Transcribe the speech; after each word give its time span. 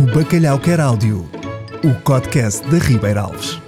O 0.00 0.14
Bacalhau 0.14 0.58
Quer 0.58 0.80
Áudio, 0.80 1.28
o 1.84 1.94
podcast 2.02 2.66
da 2.70 2.78
Ribeira 2.78 3.20
Alves. 3.20 3.60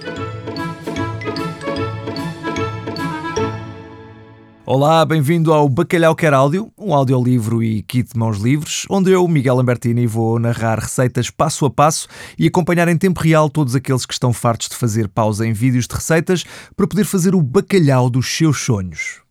Olá, 4.65 5.05
bem-vindo 5.05 5.53
ao 5.53 5.69
Bacalhau 5.69 6.15
Quer 6.15 6.33
Áudio, 6.33 6.71
um 6.75 6.91
audiolivro 6.91 7.61
e 7.61 7.83
kit 7.83 8.13
de 8.13 8.17
mãos 8.17 8.39
livres, 8.39 8.87
onde 8.89 9.11
eu, 9.11 9.27
Miguel 9.27 9.57
Lambertini, 9.57 10.07
vou 10.07 10.39
narrar 10.39 10.79
receitas 10.79 11.29
passo 11.29 11.67
a 11.67 11.69
passo 11.69 12.07
e 12.35 12.47
acompanhar 12.47 12.87
em 12.87 12.97
tempo 12.97 13.19
real 13.19 13.47
todos 13.47 13.75
aqueles 13.75 14.03
que 14.03 14.13
estão 14.13 14.33
fartos 14.33 14.69
de 14.69 14.75
fazer 14.75 15.07
pausa 15.09 15.45
em 15.45 15.53
vídeos 15.53 15.85
de 15.85 15.93
receitas 15.93 16.43
para 16.75 16.87
poder 16.87 17.03
fazer 17.03 17.35
o 17.35 17.43
bacalhau 17.43 18.09
dos 18.09 18.35
seus 18.35 18.59
sonhos. 18.59 19.21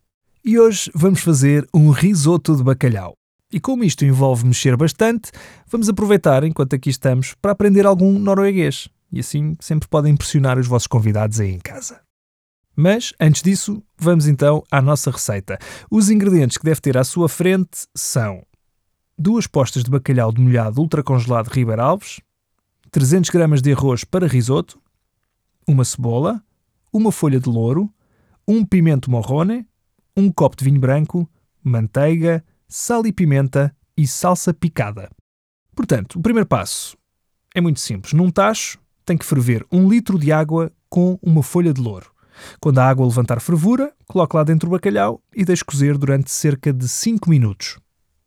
E 0.45 0.57
hoje 0.57 0.89
vamos 0.95 1.19
fazer 1.19 1.67
um 1.73 1.89
risoto 1.89 2.55
de 2.55 2.63
bacalhau. 2.63 3.13
E 3.53 3.59
como 3.59 3.83
isto 3.83 4.03
envolve 4.03 4.47
mexer 4.47 4.75
bastante, 4.75 5.31
vamos 5.67 5.87
aproveitar 5.87 6.43
enquanto 6.43 6.75
aqui 6.75 6.89
estamos 6.89 7.35
para 7.35 7.51
aprender 7.51 7.85
algum 7.85 8.17
norueguês. 8.17 8.89
E 9.11 9.19
assim 9.19 9.55
sempre 9.59 9.87
podem 9.87 10.13
impressionar 10.13 10.57
os 10.57 10.65
vossos 10.65 10.87
convidados 10.87 11.39
aí 11.39 11.51
em 11.51 11.59
casa. 11.59 12.01
Mas, 12.75 13.13
antes 13.19 13.43
disso, 13.43 13.83
vamos 13.95 14.27
então 14.27 14.63
à 14.71 14.81
nossa 14.81 15.11
receita. 15.11 15.59
Os 15.91 16.09
ingredientes 16.09 16.57
que 16.57 16.65
deve 16.65 16.81
ter 16.81 16.97
à 16.97 17.03
sua 17.03 17.29
frente 17.29 17.85
são 17.95 18.43
duas 19.15 19.45
postas 19.45 19.83
de 19.83 19.91
bacalhau 19.91 20.31
demolhado 20.31 20.81
ultracongelado 20.81 21.51
Ribeira 21.51 21.83
Alves, 21.83 22.19
300 22.89 23.29
gramas 23.29 23.61
de 23.61 23.71
arroz 23.71 24.03
para 24.03 24.25
risoto, 24.25 24.81
uma 25.67 25.85
cebola, 25.85 26.43
uma 26.91 27.11
folha 27.11 27.39
de 27.39 27.47
louro, 27.47 27.87
um 28.47 28.65
pimento 28.65 29.11
morrone, 29.11 29.67
um 30.17 30.31
copo 30.31 30.57
de 30.57 30.65
vinho 30.65 30.79
branco, 30.79 31.29
manteiga, 31.63 32.43
sal 32.75 33.05
e 33.05 33.13
pimenta 33.13 33.71
e 33.95 34.07
salsa 34.07 34.51
picada. 34.51 35.07
Portanto, 35.75 36.17
o 36.17 36.21
primeiro 36.23 36.47
passo 36.47 36.97
é 37.53 37.61
muito 37.61 37.79
simples. 37.79 38.13
Num 38.13 38.31
tacho 38.31 38.79
tem 39.05 39.15
que 39.15 39.23
ferver 39.23 39.63
um 39.71 39.87
litro 39.87 40.17
de 40.17 40.31
água 40.31 40.71
com 40.89 41.19
uma 41.21 41.43
folha 41.43 41.71
de 41.71 41.79
louro. 41.79 42.11
Quando 42.59 42.79
a 42.79 42.89
água 42.89 43.05
levantar 43.05 43.39
fervura, 43.39 43.93
coloque 44.07 44.35
lá 44.35 44.43
dentro 44.43 44.67
o 44.67 44.71
bacalhau 44.71 45.21
e 45.35 45.45
deixe 45.45 45.63
cozer 45.63 45.99
durante 45.99 46.31
cerca 46.31 46.73
de 46.73 46.89
5 46.89 47.29
minutos. 47.29 47.77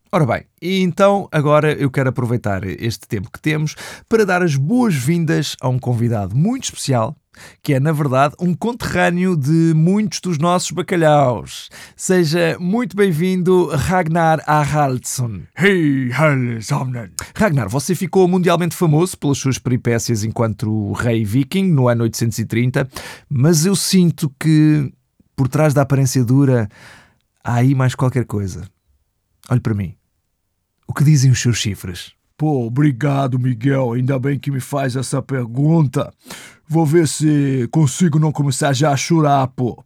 Ora 0.09 0.25
bem, 0.25 0.45
e 0.61 0.81
então 0.81 1.27
agora 1.29 1.73
eu 1.73 1.91
quero 1.91 2.07
aproveitar 2.07 2.63
este 2.63 3.05
tempo 3.05 3.29
que 3.29 3.41
temos 3.41 3.75
para 4.07 4.25
dar 4.25 4.41
as 4.41 4.55
boas-vindas 4.55 5.57
a 5.59 5.67
um 5.67 5.77
convidado 5.77 6.37
muito 6.37 6.63
especial, 6.63 7.17
que 7.61 7.73
é, 7.73 7.79
na 7.79 7.91
verdade, 7.91 8.35
um 8.39 8.53
conterrâneo 8.53 9.35
de 9.35 9.73
muitos 9.75 10.19
dos 10.19 10.37
nossos 10.37 10.71
bacalhaus. 10.71 11.69
Seja 11.95 12.57
muito 12.59 12.95
bem-vindo, 12.95 13.67
Ragnar 13.67 14.41
Haraldsson. 14.47 15.41
Hey, 15.57 16.11
Halsamnen! 16.11 17.11
Ragnar, 17.35 17.69
você 17.69 17.95
ficou 17.95 18.27
mundialmente 18.27 18.75
famoso 18.75 19.17
pelas 19.17 19.37
suas 19.37 19.57
peripécias 19.57 20.23
enquanto 20.23 20.91
rei 20.93 21.23
viking 21.25 21.71
no 21.71 21.87
ano 21.87 22.03
830, 22.03 22.87
mas 23.29 23.65
eu 23.65 23.75
sinto 23.75 24.31
que 24.39 24.91
por 25.35 25.47
trás 25.47 25.73
da 25.73 25.83
aparência 25.83 26.23
dura 26.23 26.67
há 27.43 27.55
aí 27.55 27.75
mais 27.75 27.95
qualquer 27.95 28.25
coisa. 28.25 28.67
Olhe 29.49 29.61
para 29.61 29.73
mim. 29.73 29.95
O 30.87 30.93
que 30.93 31.03
dizem 31.03 31.31
os 31.31 31.39
seus 31.39 31.57
chifres? 31.57 32.13
Pô, 32.37 32.67
obrigado, 32.67 33.39
Miguel. 33.39 33.93
Ainda 33.93 34.19
bem 34.19 34.37
que 34.37 34.51
me 34.51 34.59
faz 34.59 34.95
essa 34.95 35.21
pergunta. 35.21 36.13
Vou 36.67 36.85
ver 36.85 37.07
se 37.07 37.67
consigo 37.71 38.19
não 38.19 38.31
começar 38.31 38.73
já 38.73 38.91
a 38.91 38.97
chorar, 38.97 39.47
pô. 39.47 39.83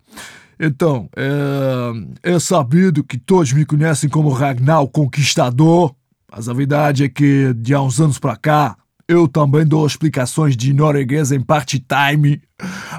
Então, 0.59 1.09
é, 1.15 2.33
é 2.33 2.39
sabido 2.39 3.03
que 3.03 3.17
todos 3.17 3.51
me 3.51 3.65
conhecem 3.65 4.09
como 4.09 4.29
Ragnar 4.29 4.81
o 4.81 4.87
Conquistador, 4.87 5.95
mas 6.31 6.47
a 6.47 6.53
verdade 6.53 7.03
é 7.03 7.09
que 7.09 7.53
de 7.55 7.73
há 7.73 7.81
uns 7.81 7.99
anos 7.99 8.19
pra 8.19 8.35
cá 8.35 8.77
eu 9.07 9.27
também 9.27 9.65
dou 9.65 9.85
explicações 9.85 10.55
de 10.55 10.73
norueguês 10.73 11.31
em 11.31 11.41
part-time 11.41 12.41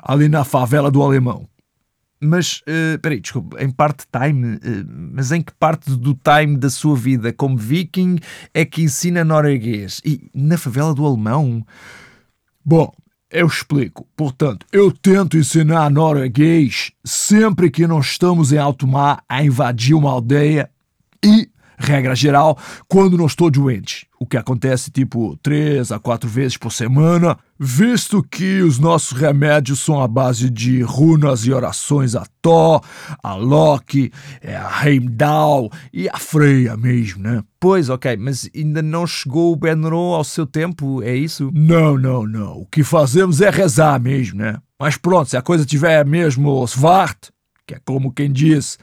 ali 0.02 0.28
na 0.28 0.44
favela 0.44 0.90
do 0.90 1.02
Alemão. 1.02 1.48
Mas, 2.20 2.62
uh, 2.68 2.98
peraí, 3.00 3.20
desculpa, 3.20 3.60
em 3.62 3.70
part-time, 3.70 4.56
uh, 4.56 4.60
mas 5.12 5.32
em 5.32 5.42
que 5.42 5.52
parte 5.54 5.90
do 5.96 6.14
time 6.14 6.56
da 6.56 6.70
sua 6.70 6.94
vida 6.94 7.32
como 7.32 7.56
viking 7.56 8.18
é 8.54 8.64
que 8.64 8.82
ensina 8.82 9.24
norueguês? 9.24 10.00
E 10.04 10.30
na 10.32 10.56
favela 10.56 10.94
do 10.94 11.04
alemão? 11.04 11.66
Bom, 12.64 12.92
eu 13.32 13.46
explico. 13.46 14.06
Portanto, 14.14 14.66
eu 14.70 14.92
tento 14.92 15.36
ensinar 15.36 15.90
norueguês 15.90 16.92
sempre 17.04 17.70
que 17.70 17.86
não 17.86 18.00
estamos 18.00 18.52
em 18.52 18.58
alto 18.58 18.86
mar 18.86 19.24
a 19.28 19.42
invadir 19.42 19.94
uma 19.94 20.10
aldeia 20.10 20.70
e 21.24 21.48
regra 21.78 22.14
geral, 22.14 22.56
quando 22.86 23.18
não 23.18 23.26
estou 23.26 23.50
doente. 23.50 24.06
O 24.22 24.26
que 24.26 24.36
acontece 24.36 24.88
tipo 24.88 25.36
três 25.42 25.90
a 25.90 25.98
quatro 25.98 26.30
vezes 26.30 26.56
por 26.56 26.72
semana, 26.72 27.36
visto 27.58 28.22
que 28.22 28.62
os 28.62 28.78
nossos 28.78 29.18
remédios 29.18 29.80
são 29.80 30.00
à 30.00 30.06
base 30.06 30.48
de 30.48 30.80
runas 30.80 31.44
e 31.44 31.52
orações 31.52 32.14
a 32.14 32.24
Thor, 32.40 32.80
a 33.20 33.34
Loki, 33.34 34.12
é, 34.40 34.54
a 34.54 34.86
Heimdall 34.86 35.72
e 35.92 36.08
a 36.08 36.16
Freya 36.18 36.76
mesmo, 36.76 37.20
né? 37.20 37.42
Pois, 37.58 37.88
ok, 37.88 38.16
mas 38.16 38.48
ainda 38.54 38.80
não 38.80 39.08
chegou 39.08 39.52
o 39.52 39.56
Benro 39.56 40.14
ao 40.14 40.22
seu 40.22 40.46
tempo, 40.46 41.02
é 41.02 41.16
isso? 41.16 41.50
Não, 41.52 41.98
não, 41.98 42.24
não. 42.24 42.60
O 42.60 42.66
que 42.66 42.84
fazemos 42.84 43.40
é 43.40 43.50
rezar 43.50 44.00
mesmo, 44.00 44.38
né? 44.38 44.56
Mas 44.78 44.96
pronto, 44.96 45.30
se 45.30 45.36
a 45.36 45.42
coisa 45.42 45.66
tiver 45.66 46.06
mesmo 46.06 46.64
svart, 46.68 47.30
que 47.66 47.74
é 47.74 47.80
como 47.84 48.12
quem 48.12 48.30
diz, 48.30 48.78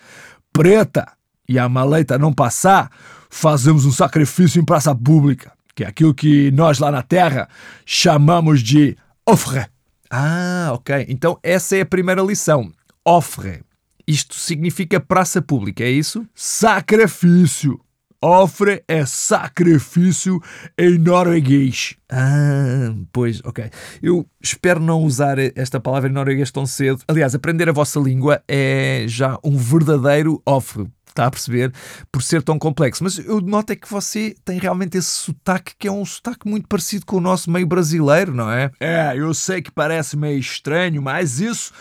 preta, 0.51 1.07
e 1.47 1.57
a 1.57 1.69
maleta 1.69 2.17
não 2.17 2.33
passar, 2.33 2.91
fazemos 3.29 3.85
um 3.85 3.91
sacrifício 3.91 4.59
em 4.59 4.65
praça 4.65 4.93
pública, 4.95 5.53
que 5.75 5.83
é 5.83 5.87
aquilo 5.87 6.13
que 6.13 6.51
nós 6.51 6.79
lá 6.79 6.91
na 6.91 7.03
Terra 7.03 7.47
chamamos 7.85 8.61
de 8.61 8.97
ofre. 9.25 9.65
Ah, 10.09 10.71
ok. 10.73 11.05
Então 11.07 11.37
essa 11.43 11.77
é 11.77 11.81
a 11.81 11.85
primeira 11.85 12.21
lição. 12.21 12.71
Ofre. 13.05 13.61
Isto 14.07 14.35
significa 14.35 14.99
praça 14.99 15.41
pública, 15.41 15.83
é 15.83 15.91
isso? 15.91 16.25
Sacrifício. 16.33 17.79
Ofre 18.21 18.83
é 18.85 19.05
sacrifício 19.05 20.41
em 20.77 20.97
norueguês. 20.97 21.95
Ah, 22.11 22.93
pois, 23.13 23.39
ok. 23.45 23.69
Eu 24.01 24.25
espero 24.41 24.81
não 24.81 25.03
usar 25.03 25.37
esta 25.39 25.79
palavra 25.79 26.09
em 26.09 26.11
norueguês 26.11 26.51
tão 26.51 26.65
cedo. 26.65 27.01
Aliás, 27.07 27.33
aprender 27.33 27.69
a 27.69 27.71
vossa 27.71 27.97
língua 27.97 28.43
é 28.45 29.05
já 29.07 29.39
um 29.41 29.55
verdadeiro 29.55 30.41
ofre 30.45 30.89
está 31.19 31.27
a 31.27 31.31
perceber, 31.31 31.73
por 32.11 32.23
ser 32.23 32.41
tão 32.41 32.57
complexo. 32.57 33.03
Mas 33.03 33.19
eu 33.19 33.41
noto 33.41 33.73
é 33.73 33.75
que 33.75 33.89
você 33.89 34.35
tem 34.45 34.57
realmente 34.57 34.97
esse 34.97 35.09
sotaque 35.09 35.73
que 35.77 35.87
é 35.87 35.91
um 35.91 36.05
sotaque 36.05 36.47
muito 36.47 36.67
parecido 36.67 37.05
com 37.05 37.17
o 37.17 37.21
nosso 37.21 37.51
meio 37.51 37.67
brasileiro, 37.67 38.33
não 38.33 38.49
é? 38.51 38.71
É, 38.79 39.13
eu 39.15 39.33
sei 39.33 39.61
que 39.61 39.71
parece 39.71 40.15
meio 40.15 40.39
estranho, 40.39 41.01
mas 41.01 41.39
isso 41.39 41.73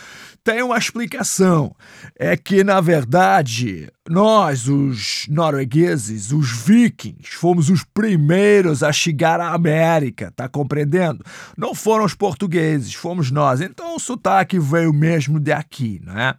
tem 0.42 0.62
uma 0.62 0.78
explicação. 0.78 1.74
É 2.18 2.36
que, 2.36 2.64
na 2.64 2.80
verdade, 2.80 3.92
nós, 4.08 4.66
os 4.66 5.26
noruegueses, 5.28 6.32
os 6.32 6.50
vikings, 6.50 7.36
fomos 7.36 7.68
os 7.68 7.84
primeiros 7.84 8.82
a 8.82 8.90
chegar 8.90 9.40
à 9.40 9.52
América, 9.52 10.32
tá 10.34 10.48
compreendendo? 10.48 11.24
Não 11.56 11.74
foram 11.74 12.04
os 12.04 12.14
portugueses, 12.14 12.94
fomos 12.94 13.30
nós. 13.30 13.60
Então 13.60 13.94
o 13.94 14.00
sotaque 14.00 14.58
veio 14.58 14.92
mesmo 14.92 15.38
de 15.38 15.52
aqui, 15.52 16.00
não 16.02 16.18
é? 16.18 16.34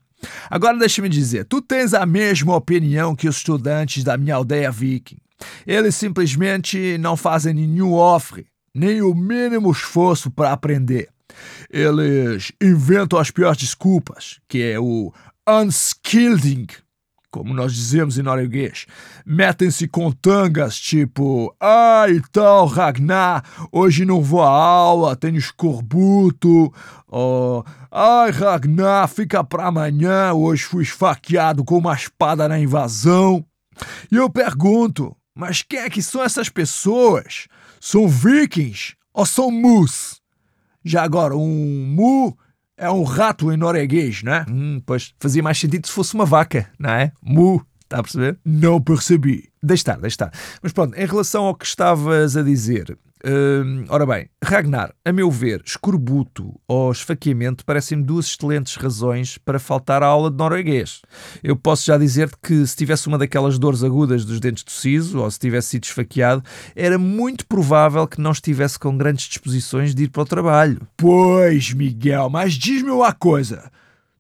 Agora 0.50 0.78
deixa-me 0.78 1.10
dizer, 1.10 1.46
tu 1.46 1.62
tens 1.62 1.94
a 1.94 2.06
mesma 2.06 2.56
opinião 2.56 3.16
que 3.16 3.28
os 3.28 3.38
estudantes 3.38 4.04
da 4.04 4.18
minha 4.18 4.36
aldeia 4.36 4.72
viking. 4.72 5.18
Eles 5.66 5.96
simplesmente 5.96 6.98
não 6.98 7.16
fazem 7.16 7.54
nenhum 7.54 7.94
ofre, 7.94 8.48
nem 8.74 9.02
o 9.02 9.14
mínimo 9.14 9.72
esforço 9.72 10.30
para 10.30 10.52
aprender. 10.52 11.10
Eles 11.70 12.52
inventam 12.62 13.20
as 13.20 13.32
piores 13.32 13.58
desculpas, 13.58 14.40
que 14.48 14.62
é 14.62 14.80
o 14.80 15.14
unskilling, 15.48 16.68
como 17.32 17.54
nós 17.54 17.74
dizemos 17.74 18.18
em 18.18 18.24
norueguês. 18.24 18.86
Metem-se 19.26 19.88
com 19.88 20.12
tangas 20.12 20.78
tipo: 20.78 21.56
Ah, 21.60 22.06
então, 22.10 22.66
Ragnar, 22.66 23.44
hoje 23.72 24.06
não 24.06 24.22
vou 24.22 24.42
à 24.42 24.50
aula, 24.50 25.16
tenho 25.16 25.38
escorbuto. 25.38 26.74
Oh, 27.08 27.64
Ai, 27.92 28.32
Ragnar, 28.32 29.08
fica 29.08 29.44
pra 29.44 29.68
amanhã, 29.68 30.34
hoje 30.34 30.64
fui 30.64 30.84
esfaqueado 30.84 31.64
com 31.64 31.78
uma 31.78 31.94
espada 31.94 32.48
na 32.48 32.60
invasão. 32.60 33.46
E 34.12 34.16
eu 34.16 34.30
pergunto: 34.30 35.16
Mas 35.36 35.62
quem 35.62 35.80
é 35.80 35.90
que 35.90 36.02
são 36.02 36.24
essas 36.24 36.50
pessoas? 36.50 37.48
São 37.80 38.08
vikings 38.08 38.96
ou 39.14 39.26
são 39.26 39.50
mus? 39.50 40.20
Já 40.84 41.04
agora, 41.04 41.36
um 41.36 41.86
mu 41.88 42.38
é 42.80 42.90
um 42.90 43.04
rato 43.04 43.52
em 43.52 43.58
norueguês, 43.58 44.24
né? 44.24 44.46
Hum, 44.50 44.82
pois 44.86 45.14
fazia 45.20 45.44
mais 45.44 45.60
sentido 45.60 45.86
se 45.86 45.92
fosse 45.92 46.16
uma 46.16 46.26
vaca, 46.26 46.70
não 46.80 46.90
é? 46.90 47.12
Mu, 47.22 47.64
está 47.84 48.00
a 48.00 48.04
perceber? 48.04 48.40
Não 48.46 48.82
percebi. 48.82 49.50
Deixa 49.62 49.82
estar, 49.82 50.00
deixa 50.00 50.14
estar. 50.14 50.32
Mas 50.64 50.72
pronto, 50.72 50.96
em 50.98 51.06
relação 51.06 51.46
ao 51.46 51.56
que 51.56 51.66
estavas 51.66 52.38
a 52.38 52.42
dizer, 52.42 52.98
Hum, 53.26 53.84
ora 53.90 54.06
bem, 54.06 54.30
Ragnar, 54.42 54.94
a 55.04 55.12
meu 55.12 55.30
ver, 55.30 55.62
escorbuto 55.66 56.58
ou 56.66 56.90
esfaqueamento 56.90 57.66
parecem-me 57.66 58.04
duas 58.04 58.28
excelentes 58.28 58.76
razões 58.78 59.38
para 59.38 59.60
faltar 59.60 60.02
à 60.02 60.06
aula 60.06 60.32
de 60.32 60.38
norueguês. 60.38 61.02
Eu 61.44 61.58
posso 61.58 61.86
já 61.86 61.98
dizer-te 61.98 62.38
que 62.42 62.66
se 62.66 62.78
tivesse 62.78 63.08
uma 63.08 63.18
daquelas 63.18 63.60
dores 63.60 63.84
agudas 63.84 64.24
dos 64.24 64.40
dentes 64.40 64.64
do 64.64 64.72
siso 64.72 65.20
ou 65.20 65.30
se 65.30 65.38
tivesse 65.38 65.70
sido 65.70 65.84
esfaqueado, 65.84 66.44
era 66.76 66.98
muito 66.98 67.46
provável 67.46 68.08
que 68.08 68.22
não 68.22 68.32
estivesse 68.32 68.80
com 68.80 68.98
grandes 68.98 69.28
disposições 69.28 69.94
de 69.94 70.04
ir 70.04 70.10
para 70.10 70.22
o 70.22 70.26
trabalho. 70.26 70.88
Pois, 70.96 71.74
Miguel, 71.74 72.30
mas 72.30 72.54
diz-me 72.54 72.92
uma 72.92 73.12
coisa. 73.12 73.70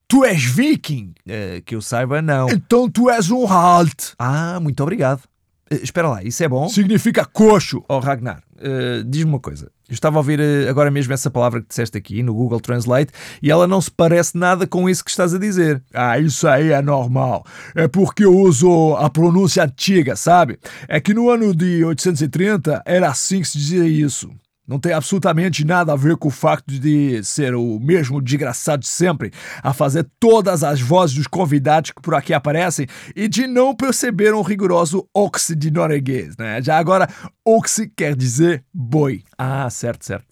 Tu 0.10 0.26
és 0.26 0.44
viking? 0.44 1.14
Uh, 1.28 1.62
que 1.64 1.76
eu 1.76 1.82
saiba, 1.82 2.20
não. 2.20 2.50
Então 2.50 2.90
tu 2.90 3.12
és 3.12 3.30
um 3.30 3.48
halt. 3.48 4.14
Ah, 4.18 4.60
muito 4.60 4.82
obrigado. 4.82 5.29
Uh, 5.72 5.84
espera 5.84 6.10
lá, 6.10 6.24
isso 6.24 6.44
é 6.44 6.48
bom? 6.48 6.68
Significa 6.70 7.26
coxo. 7.26 7.84
Oh, 7.88 8.00
Ragnar, 8.00 8.42
uh, 8.58 9.04
diz-me 9.04 9.32
uma 9.32 9.40
coisa. 9.40 9.72
Eu 9.88 9.94
estava 9.94 10.18
a 10.18 10.20
ouvir 10.20 10.40
uh, 10.40 10.70
agora 10.70 10.92
mesmo 10.92 11.14
essa 11.14 11.30
palavra 11.30 11.62
que 11.62 11.68
disseste 11.68 11.98
aqui 11.98 12.22
no 12.22 12.34
Google 12.34 12.60
Translate 12.60 13.12
e 13.42 13.50
ela 13.50 13.68
não 13.68 13.82
se 13.82 13.90
parece 13.90 14.38
nada 14.38 14.68
com 14.68 14.90
isso 14.90 15.04
que 15.04 15.12
estás 15.12 15.34
a 15.34 15.40
dizer. 15.40 15.82
Ah, 15.94 16.20
isso 16.20 16.48
aí 16.48 16.72
é 16.72 16.82
normal. 16.82 17.46
É 17.76 17.88
porque 17.88 18.24
eu 18.24 18.36
uso 18.36 18.96
a 18.98 19.10
pronúncia 19.10 19.64
antiga, 19.64 20.16
sabe? 20.16 20.60
É 20.88 21.00
que 21.00 21.14
no 21.14 21.30
ano 21.30 21.56
de 21.56 21.84
830 21.84 22.84
era 22.86 23.10
assim 23.10 23.42
que 23.42 23.48
se 23.48 23.58
dizia 23.58 23.88
isso. 23.88 24.30
Não 24.70 24.78
tem 24.78 24.94
absolutamente 24.94 25.66
nada 25.66 25.94
a 25.94 25.96
ver 25.96 26.16
com 26.16 26.28
o 26.28 26.32
facto 26.32 26.68
de 26.68 27.24
ser 27.24 27.56
o 27.56 27.80
mesmo 27.80 28.22
desgraçado 28.22 28.84
de 28.84 28.88
sempre 28.88 29.34
a 29.64 29.74
fazer 29.74 30.08
todas 30.20 30.64
as 30.64 30.80
vozes 30.80 31.16
dos 31.16 31.26
convidados 31.26 31.90
que 31.90 32.00
por 32.00 32.14
aqui 32.14 32.36
aparecem 32.36 32.86
e 33.16 33.28
de 33.28 33.48
não 33.48 33.76
perceber 33.76 34.32
um 34.32 34.44
rigoroso 34.44 35.10
oxi 35.12 35.56
de 35.56 35.72
norueguês, 35.72 36.38
né? 36.38 36.62
Já 36.62 36.78
agora, 36.78 37.10
oxi 37.44 37.88
quer 37.90 38.16
dizer 38.16 38.64
boi. 38.72 39.24
Ah, 39.36 39.68
certo, 39.72 40.06
certo. 40.06 40.28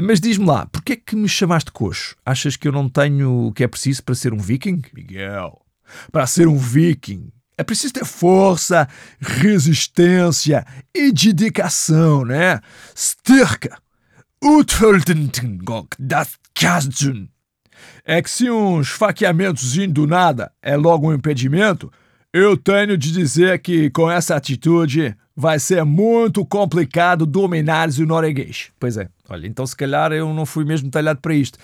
Mas 0.00 0.20
diz-me 0.20 0.46
lá, 0.46 0.64
porquê 0.64 0.94
é 0.94 0.96
que 0.96 1.14
me 1.14 1.28
chamaste 1.28 1.70
coxo? 1.70 2.16
Achas 2.24 2.56
que 2.56 2.66
eu 2.66 2.72
não 2.72 2.88
tenho 2.88 3.48
o 3.48 3.52
que 3.52 3.62
é 3.62 3.68
preciso 3.68 4.02
para 4.02 4.14
ser 4.14 4.32
um 4.32 4.38
viking? 4.38 4.80
Miguel, 4.94 5.60
para 6.10 6.26
ser 6.26 6.48
um 6.48 6.56
viking 6.56 7.30
é 7.62 7.64
preciso 7.64 7.94
ter 7.94 8.04
força, 8.04 8.88
resistência 9.20 10.66
e 10.94 11.12
dedicação, 11.12 12.24
né? 12.24 12.60
Styrka. 12.94 13.78
É 18.04 18.20
que 18.20 18.28
se 18.28 18.50
um 18.50 18.80
esfaqueamentozinho 18.80 19.92
do 19.92 20.06
nada 20.06 20.50
é 20.60 20.76
logo 20.76 21.08
um 21.08 21.14
impedimento, 21.14 21.90
eu 22.32 22.56
tenho 22.56 22.98
de 22.98 23.12
dizer 23.12 23.60
que 23.60 23.88
com 23.90 24.10
essa 24.10 24.34
atitude 24.34 25.16
vai 25.36 25.60
ser 25.60 25.84
muito 25.84 26.44
complicado 26.44 27.24
dominar 27.24 27.88
o 27.88 28.06
norueguês. 28.06 28.70
Pois 28.78 28.96
é, 28.96 29.08
olha, 29.28 29.46
então 29.46 29.64
se 29.64 29.76
calhar 29.76 30.12
eu 30.12 30.34
não 30.34 30.44
fui 30.44 30.64
mesmo 30.64 30.90
talhado 30.90 31.20
para 31.20 31.34
isto. 31.34 31.58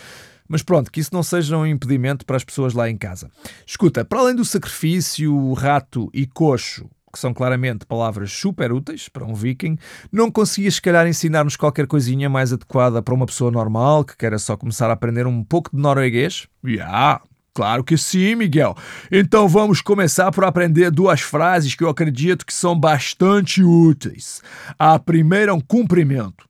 Mas 0.49 0.63
pronto, 0.63 0.91
que 0.91 1.01
isso 1.01 1.11
não 1.13 1.23
seja 1.23 1.57
um 1.57 1.67
impedimento 1.67 2.25
para 2.25 2.37
as 2.37 2.45
pessoas 2.45 2.73
lá 2.73 2.89
em 2.89 2.97
casa. 2.97 3.31
Escuta, 3.67 4.05
para 4.05 4.21
além 4.21 4.35
do 4.35 4.45
sacrifício, 4.45 5.53
rato 5.53 6.09
e 6.15 6.27
coxo, 6.27 6.89
que 7.13 7.19
são 7.19 7.35
claramente 7.35 7.87
palavras 7.87 8.33
super 8.33 8.73
úteis 8.73 9.09
para 9.09 9.25
um 9.25 9.35
viking, 9.35 9.77
não 10.11 10.31
conseguias, 10.31 10.75
se 10.75 10.83
calhar, 10.83 11.07
ensinar-nos 11.07 11.57
qualquer 11.57 11.87
coisinha 11.87 12.29
mais 12.29 12.53
adequada 12.53 13.03
para 13.03 13.15
uma 13.15 13.27
pessoa 13.27 13.51
normal 13.51 14.05
que 14.05 14.17
queira 14.17 14.39
só 14.39 14.57
começar 14.57 14.89
a 14.89 14.93
aprender 14.93 15.27
um 15.27 15.43
pouco 15.43 15.75
de 15.75 15.83
norueguês? 15.83 16.47
Yeah, 16.65 17.21
claro 17.53 17.85
que 17.85 17.99
sim, 17.99 18.35
Miguel. 18.35 18.77
Então 19.11 19.49
vamos 19.49 19.81
começar 19.81 20.31
por 20.33 20.45
aprender 20.45 20.91
duas 20.91 21.21
frases 21.21 21.75
que 21.75 21.85
eu 21.85 21.89
acredito 21.89 22.47
que 22.47 22.55
são 22.55 22.79
bastante 22.79 23.63
úteis. 23.63 24.43
A 24.79 24.99
primeira 24.99 25.51
é 25.51 25.55
um 25.55 25.61
cumprimento. 25.61 26.48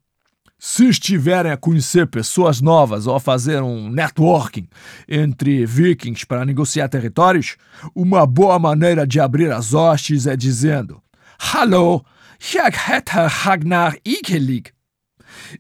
Se 0.61 0.89
estiverem 0.89 1.53
a 1.53 1.57
conhecer 1.57 2.09
pessoas 2.09 2.61
novas 2.61 3.07
ou 3.07 3.15
a 3.15 3.21
fazer 3.21 3.63
um 3.63 3.89
networking 3.89 4.67
entre 5.09 5.65
vikings 5.65 6.27
para 6.27 6.45
negociar 6.45 6.89
territórios, 6.89 7.57
uma 7.95 8.27
boa 8.27 8.59
maneira 8.59 9.07
de 9.07 9.21
abrir 9.21 9.53
as 9.53 9.73
hostes 9.73 10.27
é 10.27 10.37
dizendo: 10.37 11.01
Hallo, 11.39 12.05
jag 12.41 12.75
heter 12.75 13.29
Ragnar 13.29 13.99
Ikelig. 14.05 14.73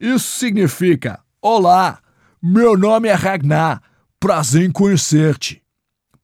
Isso 0.01 0.37
significa: 0.37 1.21
Olá, 1.41 2.01
meu 2.43 2.77
nome 2.77 3.09
é 3.09 3.15
Ragnar, 3.15 3.81
prazer 4.19 4.65
em 4.65 4.73
conhecer-te. 4.73 5.63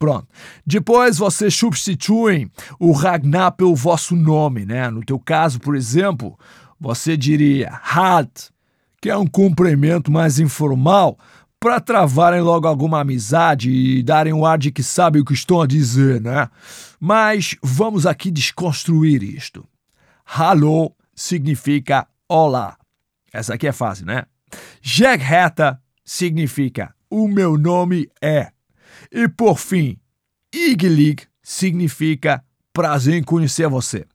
Pronto. 0.01 0.27
Depois 0.67 1.17
vocês 1.17 1.55
substituem 1.55 2.51
o 2.81 2.91
Ragnar 2.91 3.53
pelo 3.53 3.77
vosso 3.77 4.17
nome, 4.17 4.67
né? 4.67 4.91
No 4.91 5.05
teu 5.05 5.21
caso, 5.21 5.61
por 5.61 5.77
exemplo, 5.77 6.37
você 6.81 7.17
diria 7.17 7.81
Had 7.85 8.53
que 9.05 9.11
é 9.11 9.17
um 9.19 9.27
cumprimento 9.27 10.11
mais 10.11 10.39
informal 10.39 11.19
para 11.61 11.79
travarem 11.79 12.41
logo 12.41 12.67
alguma 12.67 13.03
amizade 13.03 13.71
e 13.71 14.03
darem 14.03 14.33
um 14.33 14.47
ar 14.47 14.57
de 14.57 14.73
que 14.73 14.83
sabem 14.83 15.21
o 15.21 15.25
que 15.27 15.35
estão 15.35 15.61
a 15.61 15.67
dizer, 15.67 16.23
né? 16.23 16.49
Mas 16.99 17.55
vamos 17.63 18.07
aqui 18.07 18.31
desconstruir 18.31 19.23
isto. 19.23 19.63
Hallo 20.25 20.91
significa 21.15 22.09
olá. 22.27 22.79
Essa 23.31 23.53
aqui 23.53 23.67
é 23.67 23.73
fácil, 23.73 24.07
né? 24.07 24.25
Jeg 24.81 25.23
reta 25.23 25.79
significa 26.03 26.95
o 27.11 27.29
meu 27.29 27.59
nome 27.59 28.09
é. 28.23 28.53
E 29.13 29.29
por 29.29 29.59
fim, 29.59 29.99
Iglig 30.51 31.25
significa 31.43 32.43
prazer 32.73 33.17
em 33.17 33.23
conhecer 33.23 33.69
você. 33.69 34.07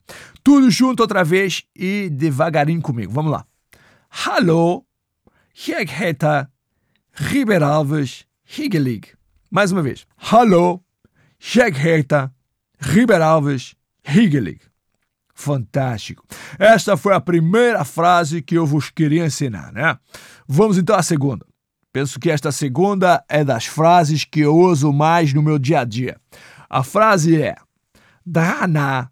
Tudo 0.42 0.68
junto 0.68 0.98
outra 0.98 1.22
vez 1.22 1.62
e 1.76 2.10
devagarinho 2.10 2.82
comigo. 2.82 3.12
Vamos 3.12 3.30
lá. 3.30 3.46
Hallo, 4.10 4.84
jeg 5.68 5.88
heter 5.88 6.46
Riber 7.12 7.62
Alves 7.62 8.26
Higelig. 8.44 9.14
Mais 9.50 9.70
uma 9.70 9.82
vez. 9.82 10.04
Hallo, 10.16 10.80
jeg 11.38 11.76
heter 11.76 12.28
Riber 12.80 13.22
Alves 13.22 13.74
Higelig. 14.04 14.60
Fantástico. 15.32 16.24
Esta 16.58 16.96
foi 16.96 17.14
a 17.14 17.20
primeira 17.20 17.84
frase 17.84 18.42
que 18.42 18.56
eu 18.56 18.66
vos 18.66 18.90
queria 18.90 19.24
ensinar, 19.24 19.72
né? 19.72 19.96
Vamos 20.46 20.76
então 20.76 20.96
à 20.96 21.02
segunda. 21.02 21.46
Penso 21.92 22.18
que 22.18 22.30
esta 22.30 22.52
segunda 22.52 23.24
é 23.28 23.44
das 23.44 23.64
frases 23.64 24.24
que 24.24 24.40
eu 24.40 24.56
uso 24.56 24.92
mais 24.92 25.32
no 25.32 25.42
meu 25.42 25.58
dia 25.58 25.80
a 25.80 25.84
dia. 25.84 26.20
A 26.68 26.82
frase 26.82 27.40
é: 27.40 27.56
Drana, 28.26 29.10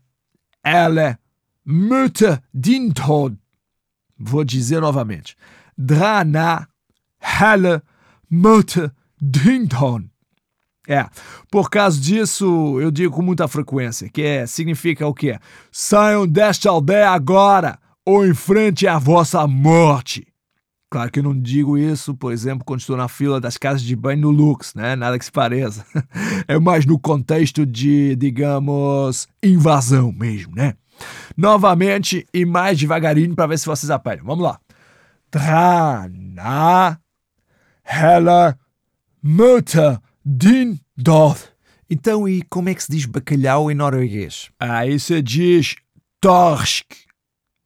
elle, 0.62 1.16
Mutter 1.64 2.40
din 2.52 2.90
Tod. 2.90 3.36
Vou 4.18 4.44
dizer 4.44 4.80
novamente. 4.80 5.36
Drana, 5.76 6.68
Halle, 7.20 7.80
Mutter, 8.30 8.90
Dington. 9.20 10.04
É, 10.88 11.06
por 11.50 11.68
causa 11.68 12.00
disso 12.00 12.80
eu 12.80 12.90
digo 12.90 13.14
com 13.14 13.20
muita 13.20 13.46
frequência, 13.46 14.08
que 14.08 14.22
é, 14.22 14.46
significa 14.46 15.06
o 15.06 15.12
quê? 15.12 15.38
Saiam 15.70 16.26
desta 16.26 16.70
aldeia 16.70 17.10
agora 17.10 17.78
ou 18.06 18.26
enfrente 18.26 18.86
a 18.86 18.98
vossa 18.98 19.46
morte. 19.46 20.26
Claro 20.90 21.12
que 21.12 21.18
eu 21.18 21.22
não 21.22 21.38
digo 21.38 21.76
isso, 21.76 22.14
por 22.14 22.32
exemplo, 22.32 22.64
quando 22.64 22.80
estou 22.80 22.96
na 22.96 23.08
fila 23.08 23.38
das 23.38 23.58
casas 23.58 23.82
de 23.82 23.94
banho 23.94 24.22
no 24.22 24.30
Lux, 24.30 24.74
né? 24.74 24.96
Nada 24.96 25.18
que 25.18 25.24
se 25.24 25.32
pareça. 25.32 25.84
É 26.48 26.58
mais 26.58 26.86
no 26.86 26.98
contexto 26.98 27.66
de, 27.66 28.16
digamos, 28.16 29.28
invasão 29.42 30.10
mesmo, 30.10 30.54
né? 30.54 30.74
Novamente 31.38 32.26
e 32.34 32.44
mais 32.44 32.76
devagarinho 32.76 33.32
para 33.32 33.46
ver 33.46 33.60
se 33.60 33.66
vocês 33.66 33.92
aprendem. 33.92 34.24
Vamos 34.24 34.42
lá. 34.42 34.58
Drana, 35.30 37.00
Hela, 37.84 38.58
Mutter, 39.22 40.00
Din, 40.26 40.80
Doth. 40.96 41.52
Então, 41.88 42.28
e 42.28 42.42
como 42.42 42.70
é 42.70 42.74
que 42.74 42.82
se 42.82 42.90
diz 42.90 43.06
bacalhau 43.06 43.70
em 43.70 43.74
norueguês? 43.76 44.50
Aí 44.58 44.98
se 44.98 45.22
diz 45.22 45.76
torsk. 46.20 46.86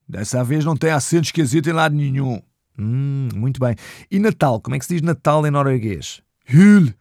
Dessa 0.06 0.44
vez 0.44 0.66
não 0.66 0.76
tem 0.76 0.90
acento 0.90 1.24
esquisito 1.24 1.70
em 1.70 1.72
lado 1.72 1.94
nenhum. 1.94 2.42
Hum, 2.78 3.30
muito 3.34 3.58
bem. 3.58 3.74
E 4.10 4.18
Natal, 4.18 4.60
como 4.60 4.76
é 4.76 4.78
que 4.78 4.84
se 4.84 4.96
diz 4.96 5.02
Natal 5.02 5.46
em 5.46 5.50
norueguês? 5.50 6.20
Hul. 6.46 6.92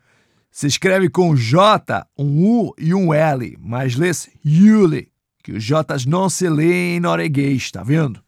Se 0.50 0.68
escreve 0.68 1.10
com 1.10 1.36
J, 1.36 2.08
um 2.18 2.46
U 2.46 2.74
e 2.78 2.94
um 2.94 3.14
L, 3.14 3.58
mas 3.60 3.96
lê-se 3.96 4.32
Jule 4.44 5.11
que 5.42 5.52
os 5.52 5.64
J's 5.64 6.06
não 6.06 6.30
se 6.30 6.50
lêem 6.50 6.98
em 6.98 7.00
norueguês, 7.00 7.72
tá 7.72 7.84
vendo? 7.84 8.22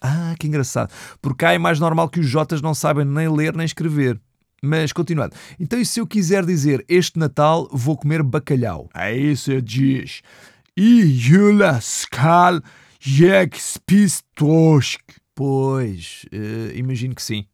Ah, 0.00 0.34
que 0.38 0.46
engraçado. 0.46 0.92
Por 1.20 1.36
cá 1.36 1.52
é 1.52 1.58
mais 1.58 1.78
normal 1.78 2.08
que 2.08 2.20
os 2.20 2.26
J's 2.26 2.62
não 2.62 2.74
sabem 2.74 3.04
nem 3.04 3.28
ler 3.28 3.54
nem 3.54 3.66
escrever. 3.66 4.20
Mas 4.62 4.92
continuando. 4.92 5.34
Então, 5.58 5.80
e 5.80 5.86
se 5.86 6.00
eu 6.00 6.06
quiser 6.06 6.44
dizer 6.44 6.84
este 6.88 7.18
Natal 7.18 7.68
vou 7.72 7.96
comer 7.96 8.22
bacalhau? 8.22 8.88
Aí 8.92 9.36
você 9.36 9.60
diz 9.60 10.22
I 10.76 11.02
jula 11.18 11.80
skal 11.80 12.60
jeg 13.00 13.56
spis 13.56 14.22
torsk. 14.36 15.00
Pois, 15.34 16.26
uh, 16.32 16.76
imagino 16.76 17.14
que 17.14 17.22
sim. 17.22 17.46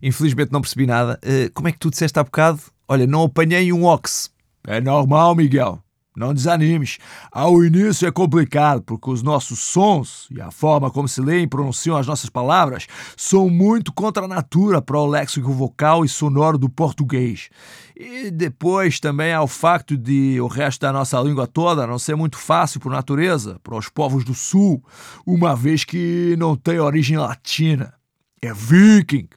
Infelizmente 0.00 0.52
não 0.52 0.60
percebi 0.60 0.86
nada. 0.86 1.18
Uh, 1.24 1.50
como 1.52 1.68
é 1.68 1.72
que 1.72 1.78
tu 1.78 1.90
disseste 1.90 2.18
há 2.18 2.22
bocado? 2.22 2.60
Olha, 2.86 3.06
não 3.06 3.24
apanhei 3.24 3.72
um 3.72 3.84
ox. 3.84 4.30
É 4.66 4.80
normal, 4.80 5.34
Miguel. 5.34 5.82
Não 6.14 6.34
desanimes. 6.34 6.98
Ao 7.30 7.64
início 7.64 8.06
é 8.06 8.12
complicado, 8.12 8.82
porque 8.82 9.10
os 9.10 9.22
nossos 9.22 9.58
sons 9.60 10.28
e 10.30 10.40
a 10.40 10.50
forma 10.50 10.90
como 10.90 11.08
se 11.08 11.22
leem 11.22 11.44
e 11.44 11.46
pronunciam 11.46 11.96
as 11.96 12.06
nossas 12.06 12.28
palavras 12.28 12.86
são 13.16 13.48
muito 13.48 13.92
contra 13.92 14.24
a 14.24 14.28
natura 14.28 14.82
para 14.82 14.98
o 14.98 15.06
léxico 15.06 15.50
vocal 15.50 16.04
e 16.04 16.08
sonoro 16.08 16.58
do 16.58 16.68
português. 16.68 17.48
E 17.96 18.30
depois 18.30 19.00
também 19.00 19.32
há 19.32 19.42
o 19.42 19.46
facto 19.46 19.96
de 19.96 20.38
o 20.40 20.46
resto 20.46 20.82
da 20.82 20.92
nossa 20.92 21.18
língua 21.20 21.46
toda 21.46 21.86
não 21.86 21.98
ser 21.98 22.14
muito 22.14 22.36
fácil 22.36 22.78
por 22.78 22.92
natureza 22.92 23.58
para 23.62 23.76
os 23.76 23.88
povos 23.88 24.22
do 24.22 24.34
sul, 24.34 24.84
uma 25.26 25.56
vez 25.56 25.82
que 25.84 26.36
não 26.38 26.56
tem 26.56 26.78
origem 26.78 27.16
latina. 27.16 27.94
É 28.42 28.52
viking. 28.52 29.28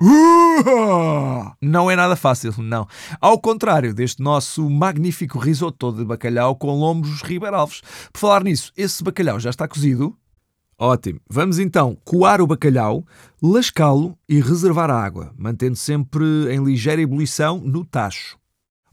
Uh! 0.00 1.52
Não 1.60 1.90
é 1.90 1.96
nada 1.96 2.16
fácil, 2.16 2.54
não. 2.58 2.86
Ao 3.20 3.38
contrário 3.38 3.92
deste 3.92 4.22
nosso 4.22 4.68
magnífico 4.68 5.38
risoto 5.38 5.92
de 5.92 6.04
bacalhau 6.04 6.56
com 6.56 6.70
lombos 6.78 7.20
ribeiralves. 7.22 7.82
Por 8.12 8.18
falar 8.18 8.42
nisso, 8.42 8.72
esse 8.76 9.04
bacalhau 9.04 9.38
já 9.38 9.50
está 9.50 9.68
cozido? 9.68 10.16
Ótimo. 10.78 11.20
Vamos 11.28 11.58
então 11.58 11.94
coar 12.02 12.40
o 12.40 12.46
bacalhau, 12.46 13.04
lascá-lo 13.42 14.16
e 14.26 14.40
reservar 14.40 14.90
a 14.90 14.98
água, 14.98 15.34
mantendo 15.36 15.76
sempre 15.76 16.24
em 16.50 16.64
ligeira 16.64 17.02
ebulição 17.02 17.58
no 17.58 17.84
tacho. 17.84 18.39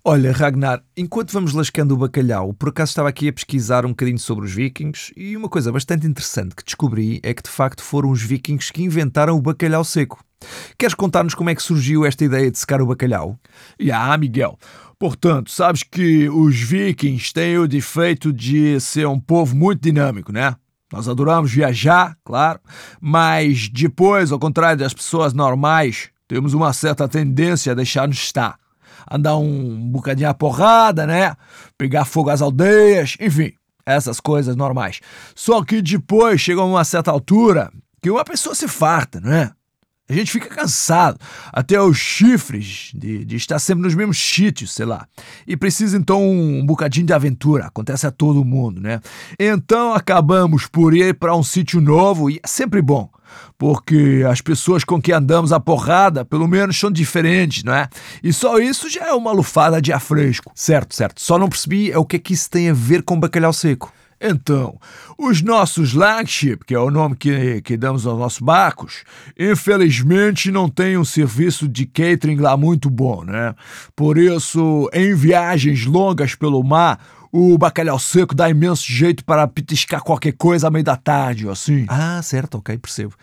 Olha, 0.10 0.32
Ragnar, 0.32 0.82
enquanto 0.96 1.34
vamos 1.34 1.52
lascando 1.52 1.94
o 1.94 1.98
bacalhau, 1.98 2.54
por 2.54 2.70
acaso 2.70 2.92
estava 2.92 3.10
aqui 3.10 3.28
a 3.28 3.34
pesquisar 3.34 3.86
um 3.86 3.90
bocadinho 3.90 4.18
sobre 4.18 4.46
os 4.46 4.54
vikings 4.54 5.12
e 5.18 5.36
uma 5.36 5.50
coisa 5.50 5.70
bastante 5.70 6.08
interessante 6.08 6.56
que 6.56 6.64
descobri 6.64 7.20
é 7.22 7.34
que 7.34 7.44
de 7.44 7.50
facto 7.50 7.84
foram 7.84 8.10
os 8.10 8.22
vikings 8.22 8.72
que 8.72 8.82
inventaram 8.82 9.36
o 9.36 9.42
bacalhau 9.42 9.84
seco. 9.84 10.24
Queres 10.78 10.94
contar-nos 10.94 11.36
como 11.36 11.50
é 11.50 11.56
que 11.56 11.62
surgiu 11.62 12.06
esta 12.06 12.24
ideia 12.24 12.50
de 12.50 12.58
secar 12.58 12.82
o 12.82 12.86
bacalhau? 12.86 13.38
Ah, 13.94 14.18
Miguel. 14.18 14.58
Portanto, 14.98 15.52
sabes 15.52 15.84
que 15.84 16.30
os 16.30 16.56
vikings 16.58 17.34
têm 17.34 17.58
o 17.58 17.68
defeito 17.68 18.32
de 18.32 18.80
ser 18.80 19.08
um 19.08 19.20
povo 19.20 19.58
muito 19.58 19.82
dinâmico, 19.82 20.32
né? 20.32 20.56
Nós 20.90 21.10
adoramos 21.10 21.52
viajar, 21.52 22.18
claro, 22.24 22.62
mas 23.02 23.68
depois, 23.68 24.32
ao 24.32 24.40
contrário 24.40 24.80
das 24.80 24.94
pessoas 24.94 25.34
normais, 25.34 26.12
temos 26.30 26.54
uma 26.54 26.72
certa 26.72 27.10
tendência 27.10 27.74
a 27.74 27.76
deixar-nos 27.76 28.16
estar 28.16 28.58
andar 29.10 29.38
um 29.38 29.90
bocadinho 29.90 30.30
a 30.30 30.34
porrada, 30.34 31.06
né? 31.06 31.36
Pegar 31.78 32.06
fogo 32.06 32.30
às 32.30 32.42
aldeias, 32.42 33.16
enfim, 33.20 33.54
essas 33.86 34.20
coisas 34.20 34.56
normais. 34.56 35.00
Só 35.36 35.64
que 35.64 35.82
depois 35.82 36.42
chega 36.42 36.64
uma 36.64 36.84
certa 36.84 37.12
altura 37.12 37.72
que 38.02 38.10
uma 38.10 38.24
pessoa 38.26 38.54
se 38.54 38.68
farta, 38.68 39.20
não 39.20 39.34
é? 39.34 39.52
A 40.10 40.14
gente 40.14 40.32
fica 40.32 40.48
cansado, 40.48 41.20
até 41.52 41.82
os 41.82 41.98
chifres 41.98 42.92
de, 42.96 43.26
de 43.26 43.36
estar 43.36 43.60
sempre 43.60 43.84
nos 43.84 43.94
mesmos 43.94 44.18
sítios, 44.18 44.72
sei 44.72 44.86
lá. 44.86 45.06
E 45.46 45.58
precisa 45.58 45.98
então 45.98 46.24
um, 46.24 46.60
um 46.60 46.66
bocadinho 46.66 47.06
de 47.06 47.12
aventura, 47.12 47.66
acontece 47.66 48.08
a 48.08 48.12
todo 48.12 48.46
mundo, 48.46 48.80
né? 48.80 49.02
Então 49.38 49.94
acabamos 49.94 50.66
por 50.66 50.94
ir 50.94 51.14
para 51.16 51.36
um 51.36 51.44
sítio 51.44 51.82
novo 51.82 52.30
e 52.30 52.40
é 52.42 52.48
sempre 52.48 52.82
bom 52.82 53.10
porque 53.58 54.24
as 54.30 54.42
pessoas 54.42 54.84
com 54.84 55.02
quem 55.02 55.14
andamos 55.14 55.52
a 55.52 55.60
porrada, 55.60 56.24
pelo 56.24 56.48
menos, 56.48 56.80
são 56.80 56.92
diferentes, 56.92 57.64
não 57.64 57.74
é? 57.74 57.90
E 58.24 58.32
só 58.32 58.60
isso 58.60 58.90
já 58.90 59.08
é 59.08 59.14
uma 59.14 59.32
lufada 59.32 59.82
de 59.82 59.92
ar 59.92 60.02
fresco. 60.02 60.52
Certo, 60.56 60.96
certo. 60.96 61.22
Só 61.22 61.38
não 61.38 61.50
percebi 61.50 61.92
é 61.92 61.98
o 61.98 62.06
que 62.06 62.16
é 62.18 62.20
que 62.20 62.34
isso 62.34 62.50
tem 62.50 62.70
a 62.70 62.74
ver 62.74 63.04
com 63.04 63.20
bacalhau 63.20 63.54
seco. 63.54 63.92
Então, 64.20 64.80
os 65.16 65.44
nossos 65.44 65.92
flagship, 65.92 66.66
que 66.66 66.74
é 66.74 66.80
o 66.80 66.90
nome 66.90 67.16
que, 67.16 67.62
que 67.62 67.78
damos 67.78 68.08
aos 68.08 68.18
nossos 68.18 68.40
barcos, 68.40 69.04
infelizmente 69.38 70.52
não 70.52 70.68
tem 70.68 70.98
um 70.98 71.06
serviço 71.06 71.68
de 71.68 71.86
catering 71.86 72.38
lá 72.38 72.58
muito 72.58 72.90
bom, 72.90 73.24
né? 73.24 73.54
Por 73.96 74.18
isso, 74.18 74.90
em 74.92 75.14
viagens 75.14 75.86
longas 75.86 76.34
pelo 76.34 76.64
mar, 76.64 77.00
o 77.40 77.56
bacalhau 77.56 78.00
seco 78.00 78.34
dá 78.34 78.50
imenso 78.50 78.84
jeito 78.92 79.24
para 79.24 79.48
pitiscar 79.48 80.02
qualquer 80.02 80.32
coisa 80.32 80.68
à 80.68 80.72
meio 80.72 80.84
da 80.84 80.96
tarde, 80.96 81.46
ou 81.46 81.52
assim. 81.52 81.86
Ah, 81.88 82.20
certo, 82.24 82.58
ok, 82.58 82.76
percebo. 82.80 83.14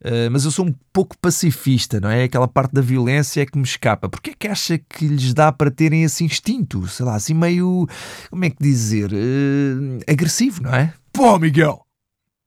Uh, 0.00 0.30
mas 0.30 0.44
eu 0.44 0.52
sou 0.52 0.66
um 0.66 0.74
pouco 0.92 1.18
pacifista, 1.18 1.98
não 1.98 2.08
é? 2.08 2.22
Aquela 2.22 2.46
parte 2.46 2.72
da 2.72 2.80
violência 2.80 3.42
é 3.42 3.46
que 3.46 3.58
me 3.58 3.64
escapa. 3.64 4.08
Porquê 4.08 4.30
é 4.30 4.34
que 4.38 4.46
acha 4.46 4.78
que 4.78 5.08
lhes 5.08 5.34
dá 5.34 5.50
para 5.50 5.72
terem 5.72 6.04
esse 6.04 6.22
instinto? 6.22 6.86
Sei 6.86 7.04
lá, 7.04 7.16
assim 7.16 7.34
meio. 7.34 7.88
Como 8.30 8.44
é 8.44 8.50
que 8.50 8.62
dizer? 8.62 9.10
Uh, 9.12 9.98
agressivo, 10.08 10.62
não 10.62 10.72
é? 10.72 10.94
Pô, 11.12 11.36
Miguel! 11.36 11.84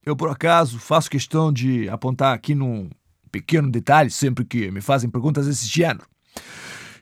Eu, 0.06 0.16
por 0.16 0.30
acaso, 0.30 0.80
faço 0.80 1.10
questão 1.10 1.52
de 1.52 1.90
apontar 1.90 2.34
aqui 2.34 2.56
num 2.56 2.90
pequeno 3.30 3.70
detalhe 3.70 4.10
sempre 4.10 4.46
que 4.46 4.72
me 4.72 4.80
fazem 4.80 5.10
perguntas 5.10 5.46
desse 5.46 5.68
gênero. 5.68 6.08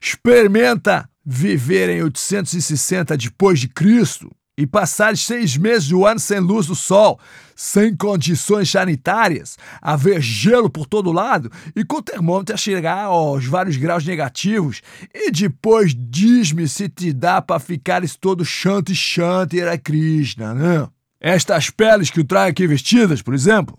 Experimenta 0.01 1.08
viver 1.25 1.89
em 1.89 2.03
860 2.03 3.17
depois 3.17 3.60
de 3.60 3.67
Cristo 3.67 4.29
e 4.58 4.65
passar 4.65 5.17
seis 5.17 5.58
meses 5.58 5.89
do 5.89 6.05
ano 6.05 6.20
sem 6.20 6.39
luz 6.39 6.67
do 6.67 6.75
sol, 6.75 7.20
sem 7.55 7.96
condições 7.96 8.70
sanitárias, 8.70 9.58
haver 9.82 10.22
gelo 10.22 10.70
por 10.70 10.86
todo 10.86 11.12
lado 11.12 11.51
e 11.75 11.84
com 11.84 11.98
o 11.98 12.01
termômetro 12.01 12.55
a 12.55 12.58
chegar 12.58 13.05
aos 13.05 13.46
vários 13.46 13.75
graus 13.75 14.05
negativos, 14.05 14.82
e 15.13 15.29
depois 15.32 15.94
diz-me 15.94 16.67
se 16.67 16.88
te 16.88 17.12
dá 17.12 17.41
para 17.41 17.60
ficares 17.60 18.15
todo 18.15 18.46
chante 18.46 18.96
chante 18.96 19.60
era 19.60 19.77
Krishna, 19.77 20.53
né? 20.53 20.88
Estas 21.20 21.70
peles 21.70 22.10
que 22.10 22.20
eu 22.20 22.25
trago 22.25 22.51
aqui 22.51 22.67
vestidas, 22.67 23.22
por 23.22 23.34
exemplo, 23.34 23.77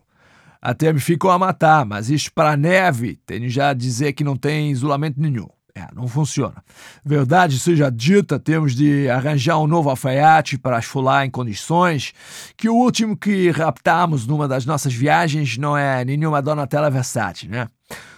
até 0.60 0.92
me 0.92 1.00
ficam 1.00 1.30
a 1.30 1.38
matar, 1.38 1.86
mas 1.86 2.10
isto 2.10 2.32
para 2.32 2.56
neve, 2.56 3.18
tenho 3.24 3.48
já 3.48 3.70
a 3.70 3.74
dizer 3.74 4.12
que 4.12 4.24
não 4.24 4.36
tem 4.36 4.72
isolamento 4.72 5.20
nenhum. 5.20 5.55
É, 5.76 5.88
não 5.94 6.08
funciona. 6.08 6.64
Verdade 7.04 7.58
seja 7.58 7.90
dita, 7.90 8.40
temos 8.40 8.74
de 8.74 9.10
arranjar 9.10 9.58
um 9.58 9.66
novo 9.66 9.90
alfaiate 9.90 10.56
para 10.56 10.78
esfolar 10.78 11.26
em 11.26 11.30
condições, 11.30 12.14
que 12.56 12.66
o 12.66 12.74
último 12.74 13.14
que 13.14 13.50
raptamos 13.50 14.26
numa 14.26 14.48
das 14.48 14.64
nossas 14.64 14.94
viagens 14.94 15.58
não 15.58 15.76
é 15.76 16.02
nenhuma 16.02 16.40
Donatella 16.40 16.88
Versace, 16.90 17.46
né? 17.46 17.68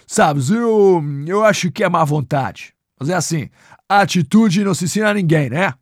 Sabes, 0.07 0.49
eu, 0.49 1.03
eu 1.27 1.43
acho 1.43 1.69
que 1.69 1.83
é 1.83 1.89
má 1.89 2.01
vontade. 2.05 2.73
Mas 2.97 3.09
é 3.09 3.13
assim, 3.13 3.49
a 3.89 3.99
atitude 3.99 4.63
não 4.63 4.73
se 4.73 4.85
ensina 4.85 5.09
a 5.09 5.13
ninguém, 5.13 5.49
né? 5.49 5.73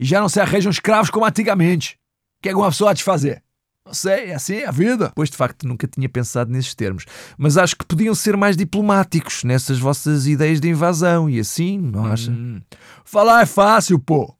E 0.00 0.04
já 0.04 0.20
não 0.20 0.28
se 0.28 0.40
arranjam 0.40 0.70
escravos 0.72 1.10
como 1.10 1.24
antigamente. 1.24 1.96
O 2.40 2.42
que 2.42 2.48
é 2.48 2.52
que 2.52 2.58
uma 2.58 2.70
pessoa 2.70 2.90
há 2.90 2.96
fazer? 2.96 3.40
Não 3.86 3.94
sei, 3.94 4.26
é 4.26 4.34
assim 4.34 4.56
é 4.56 4.66
a 4.66 4.70
vida. 4.70 5.10
Pois 5.14 5.30
de 5.30 5.36
facto 5.36 5.66
nunca 5.66 5.86
tinha 5.86 6.08
pensado 6.08 6.50
nesses 6.50 6.74
termos. 6.74 7.04
Mas 7.36 7.56
acho 7.56 7.76
que 7.76 7.84
podiam 7.84 8.14
ser 8.14 8.36
mais 8.36 8.56
diplomáticos 8.56 9.42
nessas 9.42 9.78
vossas 9.78 10.26
ideias 10.26 10.60
de 10.60 10.68
invasão 10.68 11.28
e 11.28 11.40
assim, 11.40 11.78
não 11.78 12.06
acha? 12.06 12.30
Hum. 12.30 12.60
Falar 13.04 13.42
é 13.42 13.46
fácil, 13.46 13.98
pô. 13.98 14.34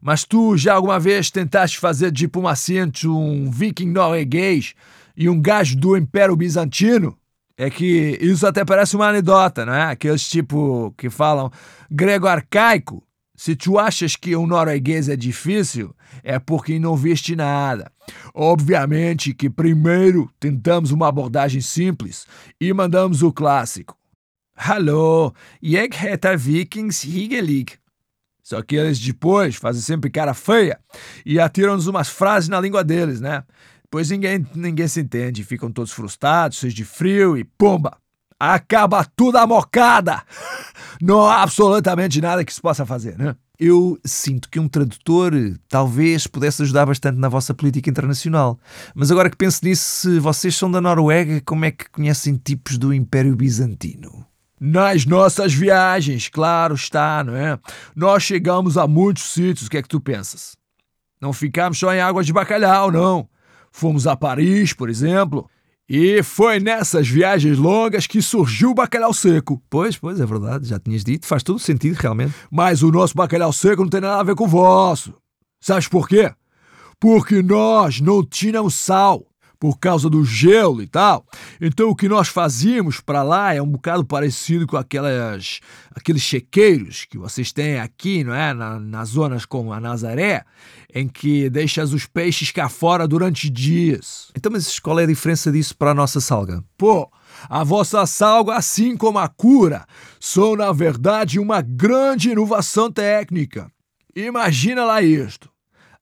Mas 0.00 0.24
tu 0.24 0.56
já 0.56 0.74
alguma 0.74 0.98
vez 0.98 1.30
tentaste 1.30 1.78
fazer 1.78 2.10
diplomacia 2.10 2.82
entre 2.82 3.08
um 3.08 3.50
viking 3.50 3.90
norueguês 3.90 4.74
e 5.16 5.28
um 5.28 5.40
gajo 5.40 5.76
do 5.76 5.96
Império 5.96 6.36
Bizantino? 6.36 7.16
É 7.56 7.68
que 7.68 8.16
isso 8.20 8.46
até 8.46 8.64
parece 8.64 8.94
uma 8.94 9.08
anedota, 9.08 9.66
não 9.66 9.74
é? 9.74 9.90
Aqueles 9.90 10.28
tipo 10.28 10.94
que 10.96 11.10
falam 11.10 11.50
grego 11.90 12.28
arcaico. 12.28 13.02
Se 13.38 13.54
tu 13.54 13.78
achas 13.78 14.16
que 14.16 14.34
um 14.34 14.48
norueguês 14.48 15.08
é 15.08 15.14
difícil, 15.14 15.94
é 16.24 16.40
porque 16.40 16.76
não 16.76 16.96
viste 16.96 17.36
nada. 17.36 17.88
Obviamente 18.34 19.32
que 19.32 19.48
primeiro 19.48 20.28
tentamos 20.40 20.90
uma 20.90 21.06
abordagem 21.06 21.60
simples 21.60 22.26
e 22.60 22.72
mandamos 22.72 23.22
o 23.22 23.32
clássico. 23.32 23.96
Hallo, 24.56 25.32
jeg 25.62 25.94
heter 25.94 26.36
Vikings 26.36 27.06
Higelig. 27.06 27.78
Só 28.42 28.60
que 28.60 28.74
eles 28.74 28.98
depois 28.98 29.54
fazem 29.54 29.82
sempre 29.82 30.10
cara 30.10 30.34
feia 30.34 30.80
e 31.24 31.38
atiram-nos 31.38 31.86
umas 31.86 32.08
frases 32.08 32.48
na 32.48 32.60
língua 32.60 32.82
deles, 32.82 33.20
né? 33.20 33.44
Pois 33.88 34.10
ninguém, 34.10 34.44
ninguém 34.52 34.88
se 34.88 35.00
entende, 35.00 35.44
ficam 35.44 35.70
todos 35.70 35.92
frustrados, 35.92 36.58
cheios 36.58 36.74
de 36.74 36.84
frio 36.84 37.38
e 37.38 37.44
pumba! 37.44 37.98
Acaba 38.36 39.04
tudo 39.04 39.38
a 39.38 39.46
mocada! 39.46 40.24
Não 41.00 41.24
há 41.24 41.42
absolutamente 41.42 42.20
nada 42.20 42.44
que 42.44 42.52
se 42.52 42.60
possa 42.60 42.84
fazer, 42.84 43.16
né? 43.18 43.36
eu 43.58 43.98
sinto 44.04 44.48
que 44.48 44.60
um 44.60 44.68
tradutor 44.68 45.32
talvez 45.68 46.26
pudesse 46.26 46.62
ajudar 46.62 46.86
bastante 46.86 47.18
na 47.18 47.28
vossa 47.28 47.52
política 47.52 47.90
internacional. 47.90 48.58
Mas 48.94 49.10
agora 49.10 49.28
que 49.28 49.36
penso 49.36 49.64
nisso, 49.64 49.82
se 49.82 50.20
vocês 50.20 50.54
são 50.54 50.70
da 50.70 50.80
Noruega, 50.80 51.42
como 51.44 51.64
é 51.64 51.72
que 51.72 51.90
conhecem 51.90 52.36
tipos 52.36 52.78
do 52.78 52.94
Império 52.94 53.34
Bizantino? 53.34 54.24
Nas 54.60 55.04
nossas 55.04 55.52
viagens, 55.52 56.28
claro 56.28 56.74
está, 56.74 57.22
não 57.24 57.34
é? 57.34 57.58
Nós 57.96 58.22
chegamos 58.22 58.78
a 58.78 58.86
muitos 58.86 59.32
sítios, 59.32 59.66
o 59.66 59.70
que 59.70 59.78
é 59.78 59.82
que 59.82 59.88
tu 59.88 60.00
pensas? 60.00 60.56
Não 61.20 61.32
ficamos 61.32 61.78
só 61.78 61.92
em 61.92 62.00
águas 62.00 62.26
de 62.26 62.32
bacalhau, 62.32 62.92
não. 62.92 63.28
Fomos 63.72 64.06
a 64.06 64.16
Paris, 64.16 64.72
por 64.72 64.88
exemplo, 64.88 65.48
e 65.88 66.22
foi 66.22 66.60
nessas 66.60 67.08
viagens 67.08 67.56
longas 67.56 68.06
que 68.06 68.20
surgiu 68.20 68.70
o 68.70 68.74
bacalhau 68.74 69.14
seco. 69.14 69.62
Pois, 69.70 69.96
pois, 69.96 70.20
é 70.20 70.26
verdade, 70.26 70.68
já 70.68 70.78
tinhas 70.78 71.02
dito, 71.02 71.26
faz 71.26 71.42
todo 71.42 71.58
sentido 71.58 71.94
realmente. 71.94 72.34
Mas 72.50 72.82
o 72.82 72.90
nosso 72.90 73.14
bacalhau 73.14 73.52
seco 73.52 73.82
não 73.82 73.88
tem 73.88 74.00
nada 74.00 74.20
a 74.20 74.24
ver 74.24 74.34
com 74.34 74.44
o 74.44 74.48
vosso. 74.48 75.14
Sabes 75.60 75.88
por 75.88 76.06
quê? 76.06 76.30
Porque 77.00 77.42
nós 77.42 78.00
não 78.00 78.24
tínhamos 78.24 78.74
sal. 78.74 79.27
Por 79.58 79.78
causa 79.78 80.08
do 80.08 80.24
gelo 80.24 80.82
e 80.82 80.86
tal. 80.86 81.26
Então 81.60 81.88
o 81.88 81.96
que 81.96 82.08
nós 82.08 82.28
fazíamos 82.28 83.00
para 83.00 83.22
lá 83.22 83.54
é 83.54 83.60
um 83.60 83.66
bocado 83.66 84.04
parecido 84.04 84.66
com 84.66 84.76
aquelas, 84.76 85.60
aqueles 85.94 86.22
chequeiros 86.22 87.04
que 87.04 87.18
vocês 87.18 87.52
têm 87.52 87.80
aqui, 87.80 88.22
não 88.22 88.34
é? 88.34 88.54
Na, 88.54 88.78
nas 88.78 89.10
zonas 89.10 89.44
como 89.44 89.72
a 89.72 89.80
Nazaré, 89.80 90.44
em 90.94 91.08
que 91.08 91.50
deixas 91.50 91.92
os 91.92 92.06
peixes 92.06 92.50
cá 92.50 92.68
fora 92.68 93.06
durante 93.08 93.50
dias. 93.50 94.28
Então, 94.36 94.52
mas 94.52 94.78
qual 94.78 94.98
é 95.00 95.04
a 95.04 95.06
diferença 95.06 95.50
disso 95.50 95.76
para 95.76 95.90
a 95.90 95.94
nossa 95.94 96.20
salga? 96.20 96.62
Pô, 96.76 97.10
a 97.48 97.64
vossa 97.64 98.06
salga, 98.06 98.54
assim 98.54 98.96
como 98.96 99.18
a 99.18 99.28
cura, 99.28 99.86
são 100.20 100.56
na 100.56 100.72
verdade 100.72 101.38
uma 101.38 101.60
grande 101.60 102.30
inovação 102.30 102.90
técnica. 102.90 103.70
Imagina 104.14 104.84
lá 104.84 105.02
isto. 105.02 105.50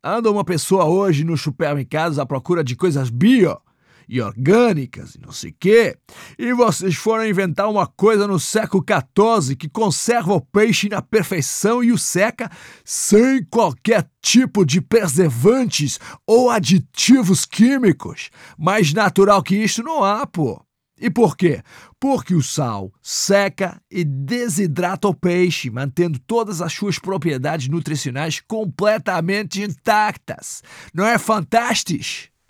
Anda 0.08 0.30
uma 0.30 0.44
pessoa 0.44 0.84
hoje 0.84 1.24
nos 1.24 1.40
supermercados 1.40 2.20
à 2.20 2.24
procura 2.24 2.62
de 2.62 2.76
coisas 2.76 3.10
bio 3.10 3.60
e 4.08 4.20
orgânicas 4.20 5.16
e 5.16 5.20
não 5.20 5.32
sei 5.32 5.50
o 5.50 5.54
quê, 5.58 5.98
e 6.38 6.52
vocês 6.52 6.94
foram 6.94 7.26
inventar 7.26 7.68
uma 7.68 7.88
coisa 7.88 8.24
no 8.24 8.38
século 8.38 8.84
XIV 8.88 9.56
que 9.56 9.68
conserva 9.68 10.32
o 10.32 10.40
peixe 10.40 10.88
na 10.88 11.02
perfeição 11.02 11.82
e 11.82 11.90
o 11.90 11.98
seca 11.98 12.48
sem 12.84 13.42
qualquer 13.46 14.08
tipo 14.22 14.64
de 14.64 14.80
preservantes 14.80 15.98
ou 16.24 16.50
aditivos 16.50 17.44
químicos. 17.44 18.30
Mais 18.56 18.92
natural 18.92 19.42
que 19.42 19.56
isto 19.56 19.82
não 19.82 20.04
há, 20.04 20.24
pô. 20.24 20.65
E 20.98 21.10
por 21.10 21.36
quê? 21.36 21.62
Porque 22.00 22.34
o 22.34 22.42
sal 22.42 22.90
seca 23.02 23.80
e 23.90 24.02
desidrata 24.02 25.08
o 25.08 25.14
peixe, 25.14 25.70
mantendo 25.70 26.18
todas 26.18 26.62
as 26.62 26.72
suas 26.72 26.98
propriedades 26.98 27.68
nutricionais 27.68 28.40
completamente 28.40 29.62
intactas. 29.62 30.62
Não 30.94 31.06
é 31.06 31.18
fantástico? 31.18 32.04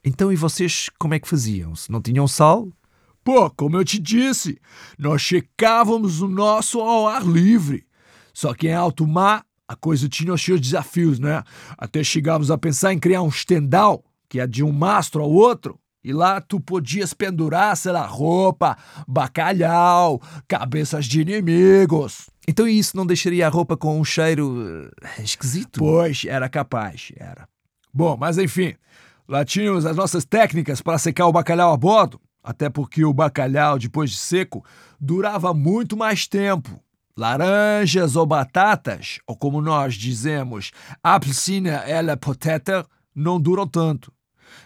Então, 0.05 0.33
e 0.33 0.37
vocês 0.37 0.89
como 0.99 1.15
é 1.15 1.19
que 1.19 1.29
faziam? 1.29 1.75
Se 1.75 1.91
não 1.91 2.01
tinham 2.01 2.29
sal? 2.29 2.69
Pô, 3.25 3.51
como 3.51 3.77
eu 3.77 3.85
te 3.85 3.99
disse, 3.99 4.57
nós 4.97 5.21
checávamos 5.21 6.21
o 6.21 6.29
nosso 6.29 6.79
ao 6.81 7.09
ar 7.09 7.27
livre. 7.27 7.85
Só 8.33 8.55
que 8.55 8.69
em 8.69 8.73
alto 8.73 9.05
mar, 9.05 9.45
a 9.67 9.75
coisa 9.75 10.09
tinha 10.09 10.33
os 10.33 10.41
seus 10.41 10.61
desafios, 10.61 11.19
né? 11.19 11.43
Até 11.77 12.05
chegávamos 12.05 12.53
a 12.53 12.57
pensar 12.57 12.93
em 12.93 13.01
criar 13.01 13.23
um 13.23 13.29
estendal, 13.29 14.05
que 14.29 14.39
é 14.39 14.47
de 14.47 14.63
um 14.63 14.71
mastro 14.71 15.25
ao 15.25 15.31
outro, 15.31 15.77
e 16.07 16.13
lá 16.13 16.41
tu 16.41 16.61
podias 16.61 17.13
pendurar, 17.13 17.77
sei 17.77 17.91
lá, 17.91 18.07
roupa, 18.07 18.79
bacalhau, 19.09 20.23
cabeças 20.47 21.05
de 21.05 21.23
inimigos. 21.23 22.31
Então 22.47 22.69
isso 22.69 22.97
não 22.97 23.05
deixaria 23.05 23.45
a 23.45 23.51
roupa 23.51 23.77
com 23.77 23.99
um 23.99 24.05
cheiro 24.05 24.87
uh, 24.87 25.21
esquisito? 25.21 25.81
Pois, 25.81 26.25
era 26.25 26.49
capaz, 26.49 27.11
era. 27.17 27.49
Bom, 27.93 28.17
mas 28.17 28.39
enfim, 28.39 28.77
lá 29.27 29.45
tínhamos 29.45 29.85
as 29.85 29.97
nossas 29.97 30.25
técnicas 30.25 30.81
para 30.81 30.97
secar 30.97 31.27
o 31.27 31.33
bacalhau 31.33 31.73
a 31.73 31.77
bordo, 31.77 32.21
até 32.41 32.71
porque 32.71 33.05
o 33.05 33.13
bacalhau, 33.13 33.77
depois 33.77 34.13
de 34.13 34.19
seco, 34.19 34.65
durava 35.01 35.53
muito 35.53 35.97
mais 35.97 36.29
tempo. 36.29 36.81
Laranjas 37.17 38.15
ou 38.15 38.27
batatas, 38.27 39.19
ou 39.27 39.37
como 39.37 39.61
nós 39.61 39.97
dizemos, 39.97 40.71
apelsina 41.03 41.83
e 41.85 42.01
la 42.01 42.17
poteta, 42.17 42.87
não 43.13 43.41
duram 43.41 43.67
tanto. 43.67 44.13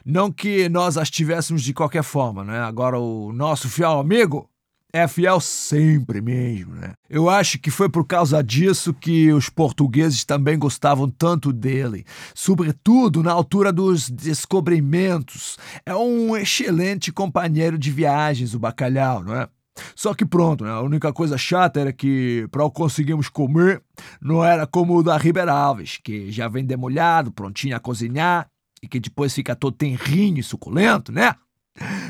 Não 0.05 0.31
que 0.31 0.69
nós 0.69 0.97
as 0.97 1.11
tivéssemos 1.11 1.63
de 1.63 1.75
qualquer 1.75 2.03
forma, 2.03 2.45
né? 2.45 2.61
Agora, 2.61 2.99
o 2.99 3.33
nosso 3.33 3.69
fiel 3.69 3.99
amigo 3.99 4.49
é 4.93 5.07
fiel 5.07 5.41
sempre 5.41 6.21
mesmo, 6.21 6.75
né? 6.75 6.95
Eu 7.09 7.31
acho 7.31 7.59
que 7.59 7.71
foi 7.71 7.89
por 7.89 8.05
causa 8.07 8.43
disso 8.43 8.93
que 8.93 9.33
os 9.33 9.49
portugueses 9.49 10.25
também 10.25 10.59
gostavam 10.59 11.09
tanto 11.09 11.53
dele, 11.53 12.05
sobretudo 12.35 13.23
na 13.23 13.33
altura 13.33 13.73
dos 13.73 14.11
descobrimentos. 14.11 15.57
É 15.87 15.95
um 15.95 16.37
excelente 16.37 17.13
companheiro 17.13 17.79
de 17.79 17.91
viagens, 17.91 18.55
o 18.55 18.59
bacalhau, 18.59 19.23
não 19.23 19.35
é? 19.35 19.49
Só 19.95 20.13
que 20.13 20.27
pronto, 20.27 20.65
né? 20.65 20.71
a 20.71 20.81
única 20.81 21.13
coisa 21.13 21.39
chata 21.39 21.81
era 21.81 21.93
que 21.93 22.47
para 22.51 22.65
o 22.65 22.71
conseguirmos 22.71 23.29
comer 23.29 23.83
não 24.21 24.45
era 24.45 24.67
como 24.67 24.97
o 24.97 25.03
da 25.03 25.17
Ribeira 25.17 25.53
Alves, 25.53 25.99
que 26.03 26.31
já 26.31 26.49
vem 26.49 26.65
demolhado, 26.65 27.33
prontinho 27.33 27.77
a 27.77 27.81
cozinhar 27.81 28.49
e 28.83 28.89
que 28.89 29.01
depois 29.01 29.35
fica 29.35 29.55
todo 29.55 29.77
tenrinho 29.77 30.39
e 30.39 30.43
suculento, 30.43 31.13
né? 31.13 31.35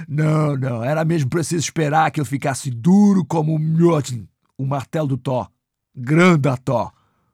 Não, 0.08 0.56
não, 0.56 0.82
era 0.82 1.04
mesmo 1.04 1.30
preciso 1.30 1.64
esperar 1.64 2.10
que 2.10 2.20
ele 2.20 2.28
ficasse 2.28 2.70
duro 2.70 3.24
como 3.24 3.54
o 3.54 3.58
Mjotn, 3.58 4.26
o 4.56 4.66
martelo 4.66 5.08
do 5.08 5.18
Thor. 5.18 5.48
Grande 5.94 6.48
Thor. 6.64 6.92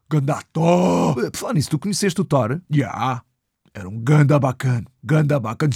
Ganda 0.08 0.40
Thor. 0.52 1.30
Falar 1.34 1.54
nisso, 1.54 1.70
tu 1.70 1.78
conheceste 1.78 2.20
o 2.20 2.24
Thor? 2.24 2.60
Já. 2.70 2.76
Yeah. 2.76 3.22
Era 3.74 3.88
um 3.90 3.98
ganda 3.98 4.38
bacana. 4.38 4.86
Ganda 5.04 5.38
bacana. 5.38 5.70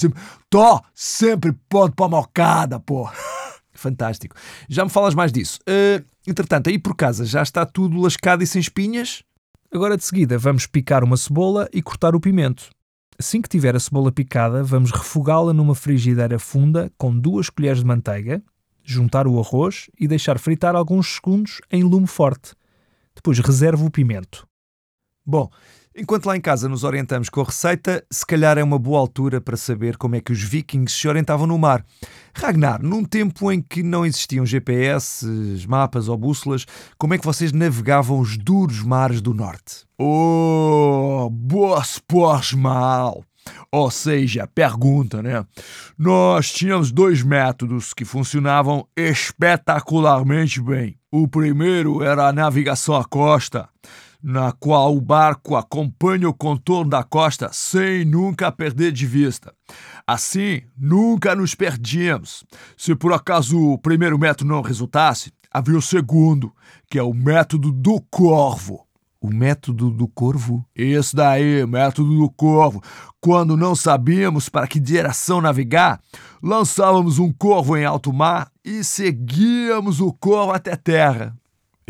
Thor 0.48 0.82
sempre 0.94 1.52
pode 1.68 1.94
pra 1.94 2.08
mocada, 2.08 2.80
pô. 2.80 3.06
Fantástico. 3.74 4.34
Já 4.68 4.84
me 4.84 4.90
falas 4.90 5.14
mais 5.14 5.30
disso. 5.30 5.58
Uh, 5.68 6.02
entretanto, 6.26 6.70
aí 6.70 6.78
por 6.78 6.96
casa 6.96 7.26
já 7.26 7.42
está 7.42 7.66
tudo 7.66 8.00
lascado 8.00 8.42
e 8.42 8.46
sem 8.46 8.60
espinhas? 8.60 9.22
Agora 9.72 9.96
de 9.96 10.04
seguida 10.04 10.38
vamos 10.38 10.66
picar 10.66 11.04
uma 11.04 11.16
cebola 11.16 11.68
e 11.72 11.82
cortar 11.82 12.14
o 12.14 12.20
pimento. 12.20 12.70
Assim 13.20 13.42
que 13.42 13.50
tiver 13.50 13.76
a 13.76 13.78
cebola 13.78 14.10
picada, 14.10 14.64
vamos 14.64 14.90
refogá-la 14.90 15.52
numa 15.52 15.74
frigideira 15.74 16.38
funda 16.38 16.90
com 16.96 17.14
duas 17.14 17.50
colheres 17.50 17.80
de 17.80 17.84
manteiga, 17.84 18.42
juntar 18.82 19.26
o 19.26 19.38
arroz 19.38 19.90
e 20.00 20.08
deixar 20.08 20.38
fritar 20.38 20.74
alguns 20.74 21.16
segundos 21.16 21.60
em 21.70 21.82
lume 21.82 22.06
forte. 22.06 22.54
Depois 23.14 23.38
reservo 23.38 23.84
o 23.84 23.90
pimento. 23.90 24.48
Bom, 25.22 25.50
enquanto 26.00 26.26
lá 26.26 26.36
em 26.36 26.40
casa 26.40 26.68
nos 26.68 26.82
orientamos 26.82 27.28
com 27.28 27.42
a 27.42 27.44
receita, 27.44 28.02
se 28.10 28.24
calhar 28.24 28.56
é 28.56 28.64
uma 28.64 28.78
boa 28.78 28.98
altura 28.98 29.40
para 29.40 29.56
saber 29.56 29.96
como 29.96 30.16
é 30.16 30.20
que 30.20 30.32
os 30.32 30.42
vikings 30.42 30.98
se 30.98 31.06
orientavam 31.06 31.46
no 31.46 31.58
mar. 31.58 31.84
Ragnar, 32.34 32.82
num 32.82 33.04
tempo 33.04 33.52
em 33.52 33.60
que 33.60 33.82
não 33.82 34.06
existiam 34.06 34.46
GPS, 34.46 35.26
mapas 35.68 36.08
ou 36.08 36.16
bússolas, 36.16 36.66
como 36.96 37.14
é 37.14 37.18
que 37.18 37.24
vocês 37.24 37.52
navegavam 37.52 38.18
os 38.18 38.36
duros 38.38 38.82
mares 38.82 39.20
do 39.20 39.34
norte? 39.34 39.84
Oh, 39.98 41.28
boas 41.30 41.98
pós 41.98 42.52
mal. 42.52 43.22
Ou 43.70 43.90
seja, 43.90 44.46
pergunta, 44.46 45.22
né? 45.22 45.44
Nós 45.98 46.52
tínhamos 46.52 46.90
dois 46.90 47.22
métodos 47.22 47.92
que 47.92 48.04
funcionavam 48.04 48.86
espetacularmente 48.96 50.60
bem. 50.60 50.96
O 51.10 51.28
primeiro 51.28 52.02
era 52.02 52.28
a 52.28 52.32
navegação 52.32 52.94
à 52.94 53.04
costa, 53.04 53.68
na 54.22 54.52
qual 54.52 54.96
o 54.96 55.00
barco 55.00 55.56
acompanha 55.56 56.28
o 56.28 56.34
contorno 56.34 56.90
da 56.90 57.02
costa 57.02 57.50
sem 57.52 58.04
nunca 58.04 58.52
perder 58.52 58.92
de 58.92 59.06
vista. 59.06 59.52
Assim, 60.06 60.62
nunca 60.76 61.34
nos 61.34 61.54
perdíamos. 61.54 62.44
Se 62.76 62.94
por 62.94 63.12
acaso 63.12 63.58
o 63.58 63.78
primeiro 63.78 64.18
método 64.18 64.50
não 64.50 64.62
resultasse, 64.62 65.32
havia 65.50 65.78
o 65.78 65.82
segundo, 65.82 66.52
que 66.88 66.98
é 66.98 67.02
o 67.02 67.14
método 67.14 67.72
do 67.72 68.00
corvo. 68.10 68.86
O 69.20 69.28
método 69.28 69.90
do 69.90 70.08
corvo? 70.08 70.64
Isso 70.74 71.14
daí, 71.14 71.66
método 71.66 72.16
do 72.16 72.30
corvo. 72.30 72.82
Quando 73.20 73.54
não 73.54 73.76
sabíamos 73.76 74.48
para 74.48 74.66
que 74.66 74.80
direção 74.80 75.42
navegar, 75.42 76.00
lançávamos 76.42 77.18
um 77.18 77.30
corvo 77.30 77.76
em 77.76 77.84
alto 77.84 78.14
mar 78.14 78.50
e 78.64 78.82
seguíamos 78.82 80.00
o 80.00 80.10
corvo 80.10 80.52
até 80.52 80.74
terra. 80.74 81.36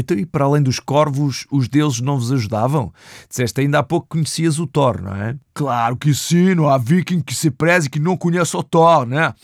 Então, 0.01 0.17
e 0.17 0.25
para 0.25 0.45
além 0.45 0.63
dos 0.63 0.81
corvos, 0.81 1.47
os 1.51 1.69
deuses 1.69 2.01
não 2.01 2.19
vos 2.19 2.33
ajudavam? 2.33 2.93
Disseste 3.29 3.61
ainda 3.61 3.79
há 3.79 3.83
pouco 3.83 4.07
que 4.07 4.17
conhecias 4.17 4.59
o 4.59 4.67
Thor, 4.67 5.03
não 5.03 5.15
é? 5.15 5.37
Claro 5.55 5.97
que 5.97 6.15
sim, 6.15 6.55
não 6.55 6.69
há 6.69 6.79
viking 6.79 7.21
que 7.21 7.35
se 7.35 7.51
preze 7.51 7.91
que 7.91 8.01
não 8.01 8.17
conheça 8.17 8.57
o 8.57 8.63
Thor, 8.63 9.07
né? 9.07 9.35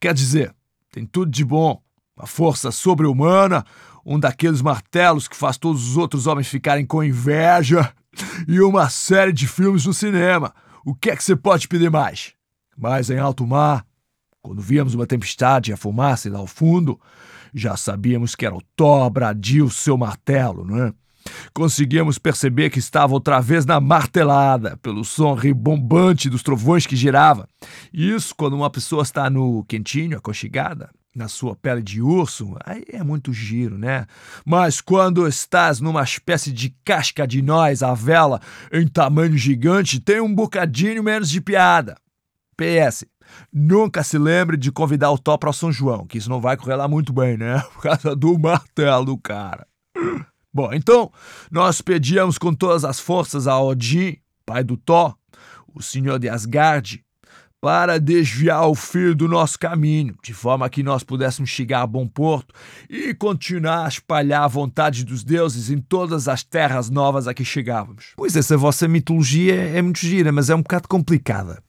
Quer 0.00 0.14
dizer, 0.14 0.54
tem 0.90 1.04
tudo 1.04 1.30
de 1.30 1.44
bom. 1.44 1.80
Uma 2.16 2.26
força 2.26 2.70
sobre-humana, 2.70 3.64
um 4.04 4.18
daqueles 4.18 4.62
martelos 4.62 5.28
que 5.28 5.36
faz 5.36 5.58
todos 5.58 5.86
os 5.86 5.96
outros 5.98 6.26
homens 6.26 6.48
ficarem 6.48 6.86
com 6.86 7.04
inveja, 7.04 7.92
e 8.48 8.60
uma 8.60 8.88
série 8.88 9.32
de 9.32 9.46
filmes 9.46 9.84
no 9.84 9.92
cinema. 9.92 10.54
O 10.84 10.94
que 10.94 11.10
é 11.10 11.16
que 11.16 11.22
você 11.22 11.36
pode 11.36 11.68
pedir 11.68 11.90
mais? 11.90 12.32
Mas 12.76 13.10
em 13.10 13.18
alto 13.18 13.46
mar, 13.46 13.84
quando 14.40 14.62
víamos 14.62 14.94
uma 14.94 15.06
tempestade 15.06 15.70
e 15.70 15.74
a 15.74 15.76
fumaça 15.76 16.30
lá 16.30 16.38
ao 16.38 16.46
fundo, 16.46 17.00
já 17.56 17.76
sabíamos 17.76 18.34
que 18.34 18.44
era 18.44 18.54
o 18.54 18.62
Thor 18.76 19.08
bradio 19.08 19.70
seu 19.70 19.96
martelo, 19.96 20.64
não 20.64 20.84
é? 20.84 20.92
Conseguíamos 21.52 22.18
perceber 22.18 22.70
que 22.70 22.78
estava 22.78 23.14
outra 23.14 23.40
vez 23.40 23.66
na 23.66 23.80
martelada, 23.80 24.76
pelo 24.76 25.04
som 25.04 25.34
ribombante 25.34 26.30
dos 26.30 26.42
trovões 26.42 26.86
que 26.86 26.94
girava. 26.94 27.48
Isso 27.92 28.34
quando 28.36 28.54
uma 28.54 28.70
pessoa 28.70 29.02
está 29.02 29.28
no 29.28 29.64
quentinho, 29.64 30.18
aconchegada, 30.18 30.90
na 31.16 31.28
sua 31.28 31.56
pele 31.56 31.82
de 31.82 32.02
urso, 32.02 32.54
aí 32.64 32.84
é 32.92 33.02
muito 33.02 33.32
giro, 33.32 33.78
né? 33.78 34.06
Mas 34.44 34.82
quando 34.82 35.26
estás 35.26 35.80
numa 35.80 36.02
espécie 36.02 36.52
de 36.52 36.70
casca 36.84 37.26
de 37.26 37.40
nós 37.40 37.82
à 37.82 37.94
vela 37.94 38.40
em 38.70 38.86
tamanho 38.86 39.36
gigante, 39.36 39.98
tem 39.98 40.20
um 40.20 40.32
bocadinho 40.32 41.02
menos 41.02 41.30
de 41.30 41.40
piada. 41.40 41.96
PS, 42.56 43.04
nunca 43.52 44.02
se 44.02 44.18
lembre 44.18 44.56
de 44.56 44.70
convidar 44.72 45.10
o 45.10 45.18
Tó 45.18 45.36
para 45.36 45.52
São 45.52 45.72
João, 45.72 46.06
que 46.06 46.18
isso 46.18 46.30
não 46.30 46.40
vai 46.40 46.56
correr 46.56 46.76
lá 46.76 46.88
muito 46.88 47.12
bem, 47.12 47.36
né? 47.36 47.60
Por 47.74 47.82
causa 47.82 48.14
do 48.14 48.38
martelo 48.38 49.16
cara. 49.18 49.66
Bom, 50.52 50.72
então 50.72 51.12
nós 51.50 51.80
pedíamos 51.80 52.38
com 52.38 52.54
todas 52.54 52.84
as 52.84 52.98
forças 52.98 53.46
a 53.46 53.60
Odin, 53.60 54.16
pai 54.44 54.64
do 54.64 54.76
Thor, 54.76 55.14
o 55.74 55.82
senhor 55.82 56.18
de 56.18 56.28
Asgard, 56.28 57.04
para 57.60 57.98
desviar 57.98 58.68
o 58.68 58.74
fio 58.74 59.14
do 59.14 59.26
nosso 59.26 59.58
caminho, 59.58 60.14
de 60.22 60.32
forma 60.32 60.68
que 60.70 60.82
nós 60.82 61.02
pudéssemos 61.02 61.50
chegar 61.50 61.82
a 61.82 61.86
bom 61.86 62.06
porto 62.06 62.54
e 62.88 63.12
continuar 63.14 63.84
a 63.84 63.88
espalhar 63.88 64.44
a 64.44 64.48
vontade 64.48 65.04
dos 65.04 65.24
deuses 65.24 65.70
em 65.70 65.78
todas 65.78 66.28
as 66.28 66.42
terras 66.42 66.90
novas 66.90 67.26
a 67.26 67.34
que 67.34 67.44
chegávamos. 67.44 68.12
Pois 68.16 68.36
essa 68.36 68.56
vossa 68.56 68.86
mitologia 68.86 69.54
é 69.54 69.82
muito 69.82 69.98
gira, 69.98 70.30
mas 70.30 70.48
é 70.48 70.54
um 70.54 70.62
bocado 70.62 70.86
complicada. 70.88 71.62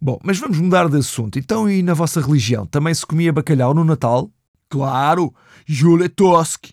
Bom, 0.00 0.18
mas 0.22 0.38
vamos 0.38 0.58
mudar 0.58 0.88
de 0.88 0.98
assunto. 0.98 1.38
Então, 1.38 1.68
e 1.68 1.82
na 1.82 1.94
vossa 1.94 2.20
religião, 2.20 2.66
também 2.66 2.94
se 2.94 3.06
comia 3.06 3.32
bacalhau 3.32 3.74
no 3.74 3.84
Natal? 3.84 4.30
Claro, 4.68 5.32
Juletosk. 5.66 6.72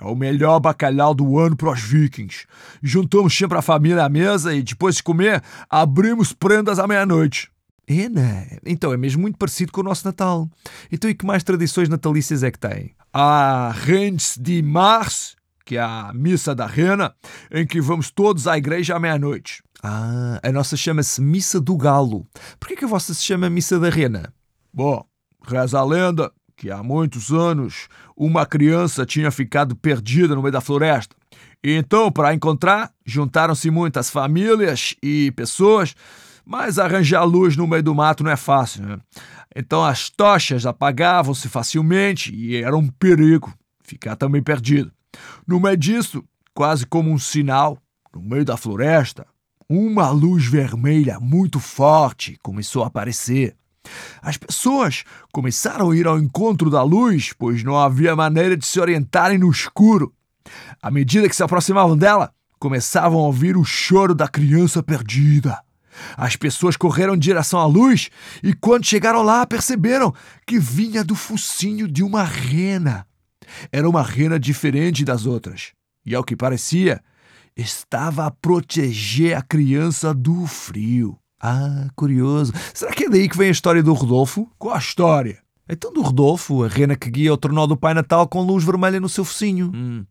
É 0.00 0.04
o 0.04 0.14
melhor 0.14 0.60
bacalhau 0.60 1.12
do 1.12 1.38
ano 1.38 1.56
para 1.56 1.72
os 1.72 1.80
vikings. 1.80 2.46
Juntamos 2.80 3.36
sempre 3.36 3.58
a 3.58 3.62
família 3.62 4.04
à 4.04 4.08
mesa 4.08 4.54
e, 4.54 4.62
depois 4.62 4.96
de 4.96 5.02
comer, 5.02 5.42
abrimos 5.68 6.32
prendas 6.32 6.78
à 6.78 6.86
meia-noite. 6.86 7.50
É, 7.88 8.08
né? 8.08 8.58
Então 8.66 8.92
é 8.92 8.96
mesmo 8.98 9.22
muito 9.22 9.38
parecido 9.38 9.72
com 9.72 9.80
o 9.80 9.84
nosso 9.84 10.06
Natal. 10.06 10.48
Então 10.92 11.08
e 11.08 11.14
que 11.14 11.24
mais 11.24 11.42
tradições 11.42 11.88
natalícias 11.88 12.42
é 12.42 12.50
que 12.50 12.58
tem? 12.58 12.94
A 13.12 13.72
Rens 13.74 14.36
de 14.38 14.62
Mars, 14.62 15.34
que 15.68 15.76
é 15.76 15.82
a 15.82 16.12
missa 16.14 16.54
da 16.54 16.64
rena, 16.64 17.14
em 17.50 17.66
que 17.66 17.78
vamos 17.78 18.10
todos 18.10 18.46
à 18.48 18.56
igreja 18.56 18.96
à 18.96 18.98
meia-noite. 18.98 19.62
Ah, 19.82 20.40
a 20.42 20.50
nossa 20.50 20.78
chama-se 20.78 21.20
Missa 21.20 21.60
do 21.60 21.76
Galo. 21.76 22.26
Por 22.58 22.68
que, 22.68 22.86
a 22.86 22.88
vossa 22.88 23.12
se 23.12 23.22
chama 23.22 23.50
Missa 23.50 23.78
da 23.78 23.90
Rena? 23.90 24.32
Bom, 24.72 25.04
reza 25.46 25.78
a 25.78 25.84
lenda 25.84 26.32
que 26.56 26.70
há 26.70 26.82
muitos 26.82 27.30
anos 27.32 27.86
uma 28.16 28.46
criança 28.46 29.04
tinha 29.04 29.30
ficado 29.30 29.76
perdida 29.76 30.34
no 30.34 30.40
meio 30.40 30.52
da 30.52 30.62
floresta. 30.62 31.14
E 31.62 31.72
então, 31.72 32.10
para 32.10 32.32
encontrar, 32.32 32.90
juntaram-se 33.04 33.70
muitas 33.70 34.08
famílias 34.08 34.94
e 35.02 35.30
pessoas, 35.32 35.94
mas 36.46 36.78
arranjar 36.78 37.24
luz 37.24 37.58
no 37.58 37.66
meio 37.66 37.82
do 37.82 37.94
mato 37.94 38.24
não 38.24 38.30
é 38.30 38.36
fácil. 38.36 38.86
Né? 38.86 38.98
Então 39.54 39.84
as 39.84 40.08
tochas 40.08 40.64
apagavam-se 40.64 41.46
facilmente 41.46 42.34
e 42.34 42.56
era 42.56 42.74
um 42.74 42.88
perigo 42.88 43.52
ficar 43.84 44.16
também 44.16 44.42
perdido. 44.42 44.90
No 45.46 45.60
meio 45.60 45.76
disso, 45.76 46.24
quase 46.54 46.86
como 46.86 47.10
um 47.10 47.18
sinal, 47.18 47.78
no 48.14 48.20
meio 48.20 48.44
da 48.44 48.56
floresta, 48.56 49.26
uma 49.68 50.10
luz 50.10 50.46
vermelha 50.46 51.18
muito 51.20 51.60
forte 51.60 52.38
começou 52.42 52.82
a 52.82 52.86
aparecer. 52.86 53.56
As 54.20 54.36
pessoas 54.36 55.04
começaram 55.32 55.90
a 55.90 55.96
ir 55.96 56.06
ao 56.06 56.18
encontro 56.18 56.70
da 56.70 56.82
luz, 56.82 57.32
pois 57.38 57.62
não 57.62 57.78
havia 57.78 58.16
maneira 58.16 58.56
de 58.56 58.66
se 58.66 58.80
orientarem 58.80 59.38
no 59.38 59.50
escuro. 59.50 60.12
À 60.82 60.90
medida 60.90 61.28
que 61.28 61.36
se 61.36 61.42
aproximavam 61.42 61.96
dela, 61.96 62.32
começavam 62.58 63.18
a 63.20 63.26
ouvir 63.26 63.56
o 63.56 63.64
choro 63.64 64.14
da 64.14 64.26
criança 64.26 64.82
perdida. 64.82 65.62
As 66.16 66.36
pessoas 66.36 66.76
correram 66.76 67.14
em 67.14 67.18
direção 67.18 67.58
à 67.58 67.66
luz 67.66 68.10
e, 68.42 68.54
quando 68.54 68.86
chegaram 68.86 69.22
lá, 69.22 69.44
perceberam 69.46 70.14
que 70.46 70.58
vinha 70.58 71.02
do 71.02 71.14
focinho 71.14 71.88
de 71.88 72.02
uma 72.02 72.22
rena. 72.22 73.06
Era 73.70 73.88
uma 73.88 74.02
rena 74.02 74.38
diferente 74.38 75.04
das 75.04 75.26
outras 75.26 75.72
e, 76.04 76.14
ao 76.14 76.24
que 76.24 76.36
parecia, 76.36 77.02
estava 77.56 78.26
a 78.26 78.30
proteger 78.30 79.36
a 79.36 79.42
criança 79.42 80.14
do 80.14 80.46
frio. 80.46 81.18
Ah, 81.40 81.88
curioso. 81.94 82.52
Será 82.74 82.92
que 82.92 83.04
é 83.04 83.10
daí 83.10 83.28
que 83.28 83.36
vem 83.36 83.48
a 83.48 83.52
história 83.52 83.82
do 83.82 83.92
Rodolfo? 83.92 84.50
Qual 84.58 84.74
a 84.74 84.78
história? 84.78 85.38
Então 85.68 85.92
do 85.92 86.00
Rodolfo, 86.00 86.64
a 86.64 86.68
rena 86.68 86.96
que 86.96 87.10
guia 87.10 87.32
o 87.32 87.36
tornó 87.36 87.66
do 87.66 87.76
Pai 87.76 87.94
Natal 87.94 88.26
com 88.26 88.42
luz 88.42 88.64
vermelha 88.64 88.98
no 88.98 89.08
seu 89.08 89.24
focinho. 89.24 89.70
Hum. 89.74 90.04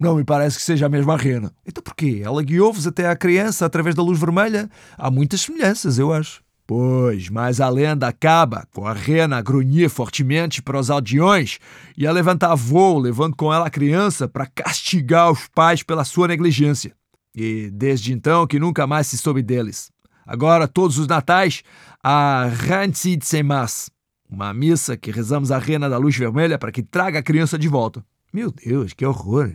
Não 0.00 0.16
me 0.16 0.24
parece 0.24 0.56
que 0.56 0.62
seja 0.64 0.86
a 0.86 0.88
mesma 0.88 1.16
rena. 1.16 1.52
Então 1.66 1.82
porquê? 1.82 2.22
Ela 2.24 2.42
guiou-vos 2.42 2.86
até 2.86 3.08
à 3.08 3.16
criança 3.16 3.66
através 3.66 3.94
da 3.94 4.02
luz 4.02 4.18
vermelha? 4.18 4.70
Há 4.96 5.10
muitas 5.10 5.40
semelhanças, 5.42 5.98
eu 5.98 6.12
acho. 6.12 6.42
Pois, 6.74 7.28
mas 7.28 7.60
a 7.60 7.68
lenda 7.68 8.08
acaba 8.08 8.66
com 8.72 8.86
a 8.86 8.94
rena 8.94 9.36
a 9.36 9.42
grunhir 9.42 9.90
fortemente 9.90 10.62
para 10.62 10.80
os 10.80 10.88
aldeões 10.88 11.58
e 11.98 12.06
a 12.06 12.12
levantar 12.12 12.54
voo, 12.54 12.98
levando 12.98 13.36
com 13.36 13.52
ela 13.52 13.66
a 13.66 13.70
criança 13.70 14.26
para 14.26 14.46
castigar 14.46 15.30
os 15.30 15.46
pais 15.48 15.82
pela 15.82 16.02
sua 16.02 16.28
negligência. 16.28 16.94
E 17.36 17.70
desde 17.70 18.14
então 18.14 18.46
que 18.46 18.58
nunca 18.58 18.86
mais 18.86 19.06
se 19.06 19.18
soube 19.18 19.42
deles. 19.42 19.90
Agora, 20.26 20.66
todos 20.66 20.96
os 20.96 21.06
natais, 21.06 21.62
a 22.02 22.46
Rantzitsemas, 22.46 23.90
uma 24.26 24.54
missa 24.54 24.96
que 24.96 25.10
rezamos 25.10 25.52
a 25.52 25.58
rena 25.58 25.90
da 25.90 25.98
luz 25.98 26.16
vermelha 26.16 26.58
para 26.58 26.72
que 26.72 26.82
traga 26.82 27.18
a 27.18 27.22
criança 27.22 27.58
de 27.58 27.68
volta. 27.68 28.02
Meu 28.32 28.50
Deus, 28.50 28.94
que 28.94 29.04
horror! 29.04 29.54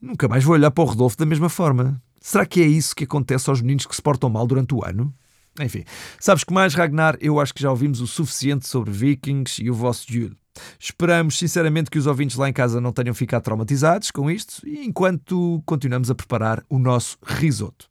Nunca 0.00 0.28
mais 0.28 0.44
vou 0.44 0.54
olhar 0.54 0.70
para 0.70 0.84
o 0.84 0.86
Rodolfo 0.86 1.18
da 1.18 1.26
mesma 1.26 1.48
forma. 1.48 2.00
Será 2.20 2.46
que 2.46 2.62
é 2.62 2.66
isso 2.66 2.94
que 2.94 3.02
acontece 3.02 3.50
aos 3.50 3.60
meninos 3.60 3.86
que 3.86 3.96
se 3.96 4.00
portam 4.00 4.30
mal 4.30 4.46
durante 4.46 4.72
o 4.72 4.84
ano? 4.84 5.12
Enfim, 5.60 5.84
sabes 6.18 6.42
que 6.42 6.52
mais, 6.52 6.74
Ragnar? 6.74 7.16
Eu 7.20 7.38
acho 7.38 7.54
que 7.54 7.62
já 7.62 7.70
ouvimos 7.70 8.00
o 8.00 8.06
suficiente 8.06 8.66
sobre 8.66 8.90
Vikings 8.90 9.62
e 9.62 9.70
o 9.70 9.74
vosso 9.74 10.12
Jule. 10.12 10.36
Esperamos 10.78 11.38
sinceramente 11.38 11.90
que 11.90 11.98
os 11.98 12.06
ouvintes 12.06 12.36
lá 12.36 12.48
em 12.48 12.52
casa 12.52 12.80
não 12.80 12.92
tenham 12.92 13.14
ficado 13.14 13.42
traumatizados 13.42 14.10
com 14.10 14.30
isto 14.30 14.66
enquanto 14.68 15.62
continuamos 15.66 16.10
a 16.10 16.14
preparar 16.14 16.64
o 16.68 16.78
nosso 16.78 17.18
risoto. 17.24 17.88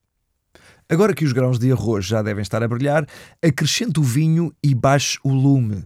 Agora 0.89 1.13
que 1.13 1.25
os 1.25 1.31
grãos 1.31 1.57
de 1.57 1.71
arroz 1.71 2.05
já 2.05 2.21
devem 2.21 2.41
estar 2.41 2.61
a 2.61 2.67
brilhar, 2.67 3.07
acrescente 3.41 3.99
o 3.99 4.03
vinho 4.03 4.53
e 4.61 4.75
baixe 4.75 5.17
o 5.23 5.33
lume. 5.33 5.85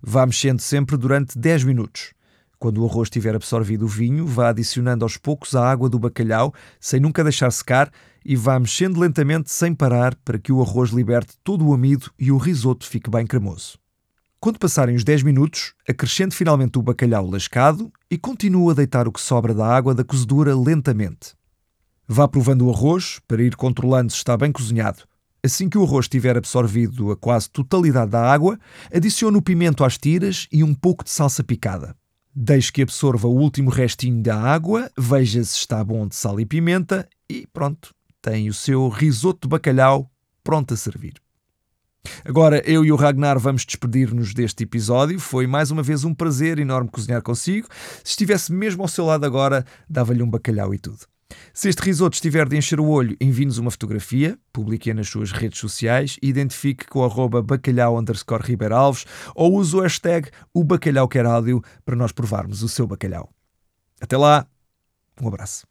Vá 0.00 0.24
mexendo 0.24 0.60
sempre 0.60 0.96
durante 0.96 1.36
10 1.38 1.64
minutos. 1.64 2.12
Quando 2.58 2.82
o 2.82 2.86
arroz 2.86 3.08
tiver 3.08 3.36
absorvido 3.36 3.84
o 3.84 3.88
vinho, 3.88 4.26
vá 4.26 4.48
adicionando 4.48 5.04
aos 5.04 5.16
poucos 5.16 5.54
a 5.54 5.70
água 5.70 5.88
do 5.88 5.98
bacalhau, 5.98 6.52
sem 6.80 6.98
nunca 6.98 7.22
deixar 7.22 7.52
secar, 7.52 7.88
e 8.24 8.34
vá 8.34 8.58
mexendo 8.58 8.98
lentamente 8.98 9.52
sem 9.52 9.72
parar 9.72 10.16
para 10.16 10.40
que 10.40 10.52
o 10.52 10.60
arroz 10.60 10.90
liberte 10.90 11.34
todo 11.44 11.64
o 11.64 11.72
amido 11.72 12.10
e 12.18 12.32
o 12.32 12.36
risoto 12.36 12.84
fique 12.84 13.08
bem 13.08 13.24
cremoso. 13.24 13.78
Quando 14.40 14.58
passarem 14.58 14.96
os 14.96 15.04
10 15.04 15.22
minutos, 15.22 15.74
acrescente 15.88 16.34
finalmente 16.34 16.78
o 16.78 16.82
bacalhau 16.82 17.30
lascado 17.30 17.92
e 18.10 18.18
continue 18.18 18.72
a 18.72 18.74
deitar 18.74 19.06
o 19.06 19.12
que 19.12 19.20
sobra 19.20 19.54
da 19.54 19.66
água 19.66 19.94
da 19.94 20.04
cozedura 20.04 20.56
lentamente. 20.56 21.34
Vá 22.08 22.26
provando 22.26 22.66
o 22.66 22.70
arroz 22.70 23.20
para 23.26 23.42
ir 23.42 23.54
controlando 23.54 24.10
se 24.10 24.18
está 24.18 24.36
bem 24.36 24.50
cozinhado. 24.50 25.04
Assim 25.44 25.68
que 25.68 25.78
o 25.78 25.84
arroz 25.84 26.08
tiver 26.08 26.36
absorvido 26.36 27.10
a 27.12 27.16
quase 27.16 27.50
totalidade 27.50 28.10
da 28.10 28.32
água, 28.32 28.58
adicione 28.92 29.36
o 29.36 29.42
pimento 29.42 29.84
às 29.84 29.96
tiras 29.96 30.48
e 30.52 30.64
um 30.64 30.74
pouco 30.74 31.04
de 31.04 31.10
salsa 31.10 31.44
picada. 31.44 31.97
Deixe 32.40 32.70
que 32.70 32.82
absorva 32.82 33.26
o 33.26 33.34
último 33.34 33.68
restinho 33.68 34.22
da 34.22 34.40
água, 34.40 34.88
veja 34.96 35.42
se 35.42 35.56
está 35.56 35.82
bom 35.82 36.06
de 36.06 36.14
sal 36.14 36.38
e 36.38 36.46
pimenta 36.46 37.08
e 37.28 37.48
pronto, 37.52 37.92
tem 38.22 38.48
o 38.48 38.54
seu 38.54 38.88
risoto 38.88 39.48
de 39.48 39.50
bacalhau 39.50 40.08
pronto 40.44 40.72
a 40.72 40.76
servir. 40.76 41.14
Agora 42.24 42.62
eu 42.64 42.84
e 42.84 42.92
o 42.92 42.96
Ragnar 42.96 43.40
vamos 43.40 43.66
despedir-nos 43.66 44.32
deste 44.32 44.62
episódio. 44.62 45.18
Foi 45.18 45.48
mais 45.48 45.72
uma 45.72 45.82
vez 45.82 46.04
um 46.04 46.14
prazer 46.14 46.60
enorme 46.60 46.88
cozinhar 46.88 47.22
consigo. 47.22 47.66
Se 48.04 48.12
estivesse 48.12 48.52
mesmo 48.52 48.82
ao 48.82 48.88
seu 48.88 49.04
lado 49.04 49.26
agora, 49.26 49.66
dava-lhe 49.90 50.22
um 50.22 50.30
bacalhau 50.30 50.72
e 50.72 50.78
tudo. 50.78 51.00
Se 51.52 51.68
este 51.68 51.82
risoto 51.82 52.14
estiver 52.14 52.48
de 52.48 52.56
encher 52.56 52.80
o 52.80 52.88
olho, 52.88 53.16
envie-nos 53.20 53.58
uma 53.58 53.70
fotografia, 53.70 54.38
publique-a 54.52 54.94
nas 54.94 55.08
suas 55.08 55.30
redes 55.32 55.58
sociais 55.58 56.16
identifique 56.22 56.86
com 56.86 57.04
arroba 57.04 57.42
bacalhau 57.42 57.98
underscore 57.98 58.44
Ribeiralves 58.44 59.04
ou 59.34 59.54
use 59.54 59.76
o 59.76 59.80
hashtag 59.80 60.30
o 60.54 60.64
bacalhau 60.64 61.08
quer 61.08 61.26
áudio 61.26 61.62
para 61.84 61.96
nós 61.96 62.12
provarmos 62.12 62.62
o 62.62 62.68
seu 62.68 62.86
bacalhau. 62.86 63.30
Até 64.00 64.16
lá, 64.16 64.46
um 65.20 65.28
abraço. 65.28 65.67